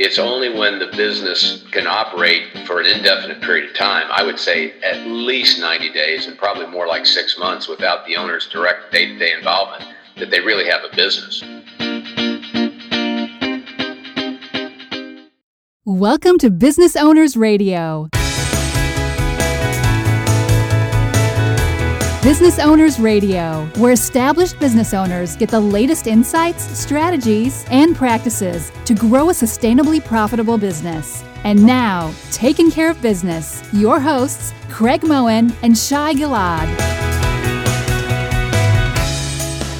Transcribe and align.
It's 0.00 0.20
only 0.20 0.56
when 0.56 0.78
the 0.78 0.86
business 0.96 1.64
can 1.72 1.88
operate 1.88 2.56
for 2.68 2.78
an 2.78 2.86
indefinite 2.86 3.40
period 3.40 3.68
of 3.68 3.74
time, 3.74 4.06
I 4.12 4.22
would 4.22 4.38
say 4.38 4.74
at 4.80 5.04
least 5.08 5.58
90 5.58 5.92
days 5.92 6.28
and 6.28 6.38
probably 6.38 6.66
more 6.66 6.86
like 6.86 7.04
six 7.04 7.36
months 7.36 7.66
without 7.66 8.06
the 8.06 8.14
owner's 8.14 8.46
direct 8.46 8.92
day 8.92 9.06
to 9.06 9.18
day 9.18 9.32
involvement, 9.32 9.92
that 10.18 10.30
they 10.30 10.38
really 10.38 10.66
have 10.70 10.82
a 10.84 10.94
business. 10.94 11.42
Welcome 15.84 16.38
to 16.38 16.50
Business 16.52 16.94
Owners 16.94 17.36
Radio. 17.36 18.08
Business 22.28 22.58
Owners 22.58 23.00
Radio, 23.00 23.64
where 23.78 23.92
established 23.92 24.60
business 24.60 24.92
owners 24.92 25.34
get 25.34 25.48
the 25.48 25.58
latest 25.58 26.06
insights, 26.06 26.62
strategies, 26.78 27.64
and 27.70 27.96
practices 27.96 28.70
to 28.84 28.92
grow 28.92 29.30
a 29.30 29.32
sustainably 29.32 30.04
profitable 30.04 30.58
business. 30.58 31.24
And 31.44 31.64
now, 31.64 32.12
taking 32.30 32.70
care 32.70 32.90
of 32.90 33.00
business, 33.00 33.66
your 33.72 33.98
hosts, 33.98 34.52
Craig 34.68 35.04
Moen 35.04 35.54
and 35.62 35.76
Shai 35.76 36.12
Gilad. 36.12 36.68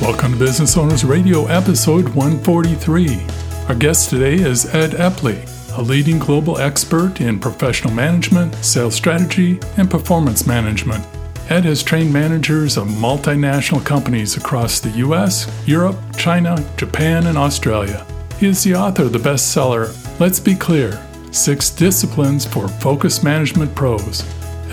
Welcome 0.01 0.33
to 0.33 0.39
Business 0.39 0.75
Owners 0.78 1.05
Radio, 1.05 1.45
episode 1.48 2.09
143. 2.15 3.27
Our 3.69 3.75
guest 3.75 4.09
today 4.09 4.37
is 4.37 4.75
Ed 4.75 4.92
Epley, 4.92 5.47
a 5.77 5.83
leading 5.83 6.19
global 6.19 6.56
expert 6.56 7.20
in 7.20 7.41
professional 7.41 7.92
management, 7.92 8.55
sales 8.65 8.95
strategy, 8.95 9.61
and 9.77 9.91
performance 9.91 10.47
management. 10.47 11.05
Ed 11.51 11.65
has 11.65 11.83
trained 11.83 12.12
managers 12.12 12.77
of 12.77 12.88
multinational 12.88 13.83
companies 13.83 14.37
across 14.37 14.80
the 14.80 14.91
US, 15.06 15.51
Europe, 15.67 15.97
China, 16.14 16.62
Japan, 16.77 17.27
and 17.27 17.39
Australia. 17.39 18.06
He 18.39 18.48
is 18.48 18.62
the 18.62 18.75
author 18.75 19.05
of 19.05 19.12
the 19.12 19.19
bestseller, 19.19 19.89
Let's 20.20 20.39
Be 20.39 20.55
Clear 20.55 21.03
Six 21.31 21.70
Disciplines 21.70 22.45
for 22.45 22.69
Focus 22.69 23.23
Management 23.23 23.75
Pros. 23.75 24.23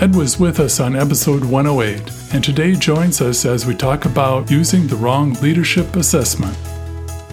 Ed 0.02 0.14
was 0.14 0.38
with 0.38 0.60
us 0.60 0.78
on 0.78 0.96
episode 0.96 1.46
108 1.46 2.34
and 2.34 2.44
today 2.44 2.74
joins 2.74 3.22
us 3.22 3.46
as 3.46 3.64
we 3.64 3.74
talk 3.74 4.04
about 4.04 4.50
using 4.50 4.86
the 4.86 4.96
wrong 4.96 5.32
leadership 5.40 5.96
assessment. 5.96 6.58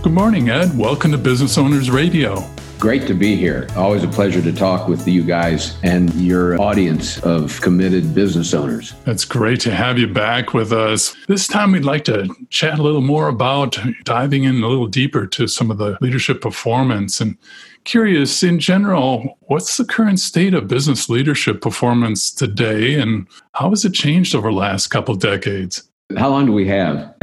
Good 0.03 0.13
morning, 0.13 0.51
Ed. 0.51 0.77
Welcome 0.77 1.11
to 1.11 1.17
Business 1.17 1.57
Owners 1.57 1.91
Radio. 1.91 2.49
Great 2.83 3.07
to 3.07 3.13
be 3.13 3.37
here. 3.37 3.65
Always 3.77 4.03
a 4.03 4.09
pleasure 4.09 4.41
to 4.41 4.51
talk 4.51 4.89
with 4.89 5.07
you 5.07 5.23
guys 5.23 5.77
and 5.83 6.13
your 6.15 6.59
audience 6.59 7.17
of 7.23 7.61
committed 7.61 8.13
business 8.13 8.53
owners. 8.53 8.93
It's 9.05 9.23
great 9.23 9.61
to 9.61 9.73
have 9.73 9.97
you 9.97 10.07
back 10.07 10.53
with 10.53 10.73
us. 10.73 11.15
This 11.29 11.47
time, 11.47 11.71
we'd 11.71 11.85
like 11.85 12.03
to 12.03 12.27
chat 12.49 12.79
a 12.79 12.83
little 12.83 12.99
more 12.99 13.29
about 13.29 13.77
diving 14.03 14.43
in 14.43 14.61
a 14.61 14.67
little 14.67 14.87
deeper 14.87 15.25
to 15.27 15.47
some 15.47 15.71
of 15.71 15.77
the 15.77 15.97
leadership 16.01 16.41
performance 16.41 17.21
and 17.21 17.37
curious 17.85 18.43
in 18.43 18.59
general 18.59 19.37
what's 19.43 19.77
the 19.77 19.85
current 19.85 20.19
state 20.19 20.53
of 20.53 20.67
business 20.67 21.07
leadership 21.07 21.61
performance 21.61 22.31
today 22.31 22.99
and 22.99 23.27
how 23.53 23.69
has 23.69 23.85
it 23.85 23.93
changed 23.93 24.35
over 24.35 24.49
the 24.49 24.57
last 24.57 24.87
couple 24.87 25.15
decades 25.15 25.89
how 26.17 26.29
long 26.29 26.45
do 26.45 26.51
we 26.51 26.67
have 26.67 27.13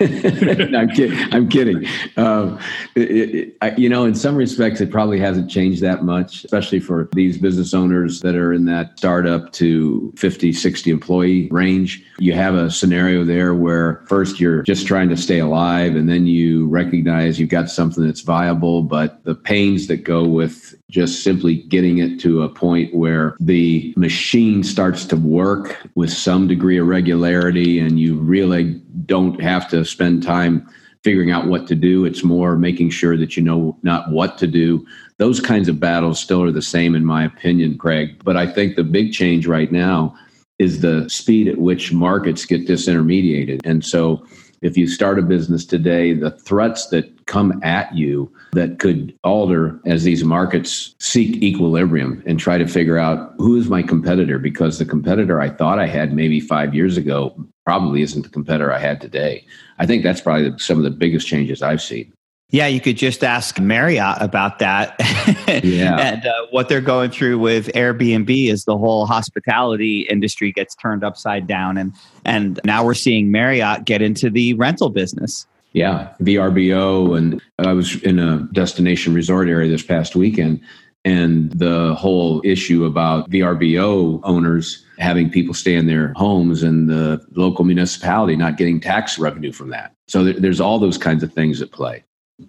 I'm, 0.00 0.88
kid- 0.88 1.34
I'm 1.34 1.48
kidding. 1.48 1.86
Um, 2.16 2.58
it, 2.94 3.10
it, 3.10 3.56
I, 3.60 3.74
you 3.76 3.88
know, 3.88 4.06
in 4.06 4.14
some 4.14 4.34
respects, 4.34 4.80
it 4.80 4.90
probably 4.90 5.20
hasn't 5.20 5.50
changed 5.50 5.82
that 5.82 6.04
much, 6.04 6.44
especially 6.44 6.80
for 6.80 7.10
these 7.12 7.36
business 7.36 7.74
owners 7.74 8.20
that 8.20 8.34
are 8.34 8.52
in 8.54 8.64
that 8.64 8.96
startup 8.96 9.52
to 9.52 10.10
50, 10.16 10.54
60 10.54 10.90
employee 10.90 11.48
range. 11.50 12.02
You 12.18 12.32
have 12.32 12.54
a 12.54 12.70
scenario 12.70 13.24
there 13.24 13.54
where 13.54 14.02
first 14.06 14.40
you're 14.40 14.62
just 14.62 14.86
trying 14.86 15.10
to 15.10 15.18
stay 15.18 15.38
alive, 15.38 15.96
and 15.96 16.08
then 16.08 16.26
you 16.26 16.66
recognize 16.68 17.38
you've 17.38 17.50
got 17.50 17.68
something 17.68 18.02
that's 18.02 18.22
viable, 18.22 18.82
but 18.82 19.22
the 19.24 19.34
pains 19.34 19.86
that 19.88 19.98
go 20.04 20.24
with 20.24 20.74
just 20.90 21.22
simply 21.22 21.56
getting 21.56 21.98
it 21.98 22.18
to 22.20 22.42
a 22.42 22.48
point 22.48 22.94
where 22.94 23.36
the 23.38 23.94
machine 23.96 24.62
starts 24.62 25.04
to 25.06 25.16
work 25.16 25.76
with 25.94 26.10
some 26.10 26.48
degree 26.48 26.78
of 26.78 26.86
regularity 26.86 27.78
and 27.78 28.00
you 28.00 28.16
really 28.30 28.80
don't 29.04 29.40
have 29.40 29.68
to 29.70 29.84
spend 29.84 30.22
time 30.22 30.66
figuring 31.02 31.30
out 31.30 31.46
what 31.46 31.66
to 31.66 31.74
do. 31.74 32.04
It's 32.04 32.22
more 32.22 32.56
making 32.56 32.90
sure 32.90 33.16
that 33.16 33.36
you 33.36 33.42
know 33.42 33.76
not 33.82 34.10
what 34.10 34.38
to 34.38 34.46
do. 34.46 34.86
Those 35.18 35.40
kinds 35.40 35.68
of 35.68 35.80
battles 35.80 36.20
still 36.20 36.42
are 36.42 36.52
the 36.52 36.62
same, 36.62 36.94
in 36.94 37.04
my 37.04 37.24
opinion, 37.24 37.78
Craig. 37.78 38.22
But 38.24 38.36
I 38.36 38.46
think 38.46 38.76
the 38.76 38.84
big 38.84 39.12
change 39.12 39.46
right 39.46 39.72
now 39.72 40.14
is 40.58 40.80
the 40.80 41.08
speed 41.08 41.48
at 41.48 41.58
which 41.58 41.92
markets 41.92 42.44
get 42.44 42.66
disintermediated. 42.66 43.60
And 43.64 43.84
so 43.84 44.24
if 44.62 44.76
you 44.76 44.86
start 44.86 45.18
a 45.18 45.22
business 45.22 45.64
today, 45.64 46.12
the 46.12 46.30
threats 46.30 46.88
that 46.88 47.26
come 47.26 47.58
at 47.62 47.94
you 47.94 48.30
that 48.52 48.78
could 48.78 49.16
alter 49.24 49.80
as 49.86 50.04
these 50.04 50.22
markets 50.22 50.94
seek 50.98 51.42
equilibrium 51.42 52.22
and 52.26 52.38
try 52.38 52.58
to 52.58 52.66
figure 52.66 52.98
out 52.98 53.32
who 53.38 53.56
is 53.56 53.70
my 53.70 53.82
competitor 53.82 54.38
because 54.38 54.78
the 54.78 54.84
competitor 54.84 55.40
I 55.40 55.48
thought 55.48 55.78
I 55.78 55.86
had 55.86 56.12
maybe 56.12 56.40
five 56.40 56.74
years 56.74 56.98
ago 56.98 57.34
probably 57.70 58.02
isn't 58.02 58.22
the 58.22 58.28
competitor 58.28 58.72
I 58.72 58.80
had 58.80 59.00
today. 59.00 59.46
I 59.78 59.86
think 59.86 60.02
that's 60.02 60.20
probably 60.20 60.58
some 60.58 60.76
of 60.76 60.82
the 60.82 60.90
biggest 60.90 61.28
changes 61.28 61.62
I've 61.62 61.80
seen. 61.80 62.12
Yeah, 62.48 62.66
you 62.66 62.80
could 62.80 62.96
just 62.96 63.22
ask 63.22 63.60
Marriott 63.60 64.16
about 64.20 64.58
that. 64.58 64.96
yeah. 65.62 65.96
and 66.00 66.26
uh, 66.26 66.32
what 66.50 66.68
they're 66.68 66.80
going 66.80 67.12
through 67.12 67.38
with 67.38 67.68
Airbnb 67.68 68.50
is 68.50 68.64
the 68.64 68.76
whole 68.76 69.06
hospitality 69.06 70.00
industry 70.10 70.50
gets 70.50 70.74
turned 70.74 71.04
upside 71.04 71.46
down. 71.46 71.78
And, 71.78 71.92
and 72.24 72.58
now 72.64 72.84
we're 72.84 72.92
seeing 72.94 73.30
Marriott 73.30 73.84
get 73.84 74.02
into 74.02 74.30
the 74.30 74.54
rental 74.54 74.90
business. 74.90 75.46
Yeah, 75.72 76.12
VRBO. 76.20 77.16
And 77.16 77.40
I 77.60 77.72
was 77.72 78.02
in 78.02 78.18
a 78.18 78.48
destination 78.52 79.14
resort 79.14 79.48
area 79.48 79.70
this 79.70 79.84
past 79.84 80.16
weekend. 80.16 80.60
And 81.04 81.50
the 81.52 81.94
whole 81.94 82.42
issue 82.44 82.84
about 82.84 83.30
VRBO 83.30 84.20
owners 84.22 84.84
having 84.98 85.30
people 85.30 85.54
stay 85.54 85.74
in 85.74 85.86
their 85.86 86.12
homes 86.14 86.62
and 86.62 86.88
the 86.90 87.24
local 87.32 87.64
municipality 87.64 88.36
not 88.36 88.58
getting 88.58 88.80
tax 88.80 89.18
revenue 89.18 89.52
from 89.52 89.70
that. 89.70 89.94
So 90.08 90.24
there's 90.24 90.60
all 90.60 90.78
those 90.78 90.98
kinds 90.98 91.22
of 91.22 91.32
things 91.32 91.62
at 91.62 91.72
play. 91.72 92.04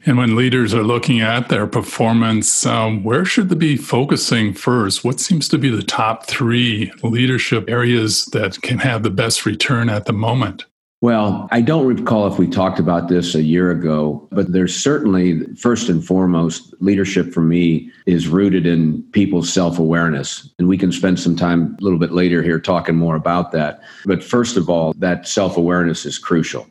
And 0.05 0.17
when 0.17 0.35
leaders 0.35 0.73
are 0.73 0.83
looking 0.83 1.21
at 1.21 1.49
their 1.49 1.67
performance, 1.67 2.65
um, 2.65 3.03
where 3.03 3.25
should 3.25 3.49
they 3.49 3.55
be 3.55 3.77
focusing 3.77 4.53
first? 4.53 5.03
What 5.03 5.19
seems 5.19 5.47
to 5.49 5.57
be 5.57 5.69
the 5.69 5.83
top 5.83 6.25
three 6.27 6.91
leadership 7.03 7.69
areas 7.69 8.25
that 8.27 8.61
can 8.61 8.79
have 8.79 9.03
the 9.03 9.09
best 9.09 9.45
return 9.45 9.89
at 9.89 10.05
the 10.05 10.13
moment? 10.13 10.65
Well, 11.01 11.47
I 11.49 11.61
don't 11.61 11.87
recall 11.87 12.27
if 12.27 12.37
we 12.37 12.47
talked 12.47 12.77
about 12.77 13.07
this 13.07 13.33
a 13.33 13.41
year 13.41 13.71
ago, 13.71 14.27
but 14.29 14.51
there's 14.51 14.75
certainly, 14.75 15.43
first 15.55 15.89
and 15.89 16.05
foremost, 16.05 16.75
leadership 16.79 17.33
for 17.33 17.41
me 17.41 17.89
is 18.05 18.27
rooted 18.27 18.67
in 18.67 19.01
people's 19.11 19.51
self 19.51 19.79
awareness. 19.79 20.47
And 20.59 20.67
we 20.67 20.77
can 20.77 20.91
spend 20.91 21.19
some 21.19 21.35
time 21.35 21.75
a 21.79 21.83
little 21.83 21.97
bit 21.97 22.11
later 22.11 22.43
here 22.43 22.59
talking 22.59 22.95
more 22.95 23.15
about 23.15 23.51
that. 23.53 23.81
But 24.05 24.23
first 24.23 24.57
of 24.57 24.69
all, 24.69 24.93
that 24.99 25.27
self 25.27 25.57
awareness 25.57 26.05
is 26.05 26.19
crucial. 26.19 26.67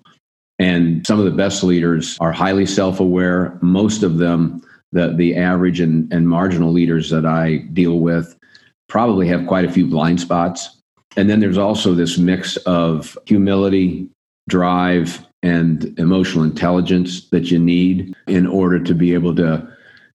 And 0.61 1.05
some 1.05 1.19
of 1.19 1.25
the 1.25 1.33
best 1.33 1.65
leaders 1.65 2.17
are 2.21 2.31
highly 2.31 2.67
self 2.67 3.01
aware. 3.01 3.59
Most 3.63 4.05
of 4.05 4.19
them, 4.19 4.63
the, 4.93 5.13
the 5.13 5.35
average 5.35 5.81
and, 5.81 6.11
and 6.13 6.29
marginal 6.29 6.71
leaders 6.71 7.11
that 7.11 7.27
I 7.27 7.65
deal 7.73 7.99
with, 7.99 8.39
probably 8.89 9.27
have 9.27 9.49
quite 9.49 9.65
a 9.65 9.73
few 9.73 9.89
blind 9.89 10.21
spots. 10.21 10.77
And 11.17 11.29
then 11.29 11.41
there's 11.41 11.59
also 11.59 11.95
this 11.95 12.17
mix 12.17 12.57
of 12.59 13.19
humility, 13.27 14.09
drive, 14.51 15.27
and 15.43 15.99
emotional 15.99 16.45
intelligence 16.45 17.29
that 17.31 17.51
you 17.51 17.59
need 17.59 18.15
in 18.27 18.47
order 18.47 18.79
to 18.79 18.95
be 18.95 19.15
able 19.15 19.35
to 19.35 19.67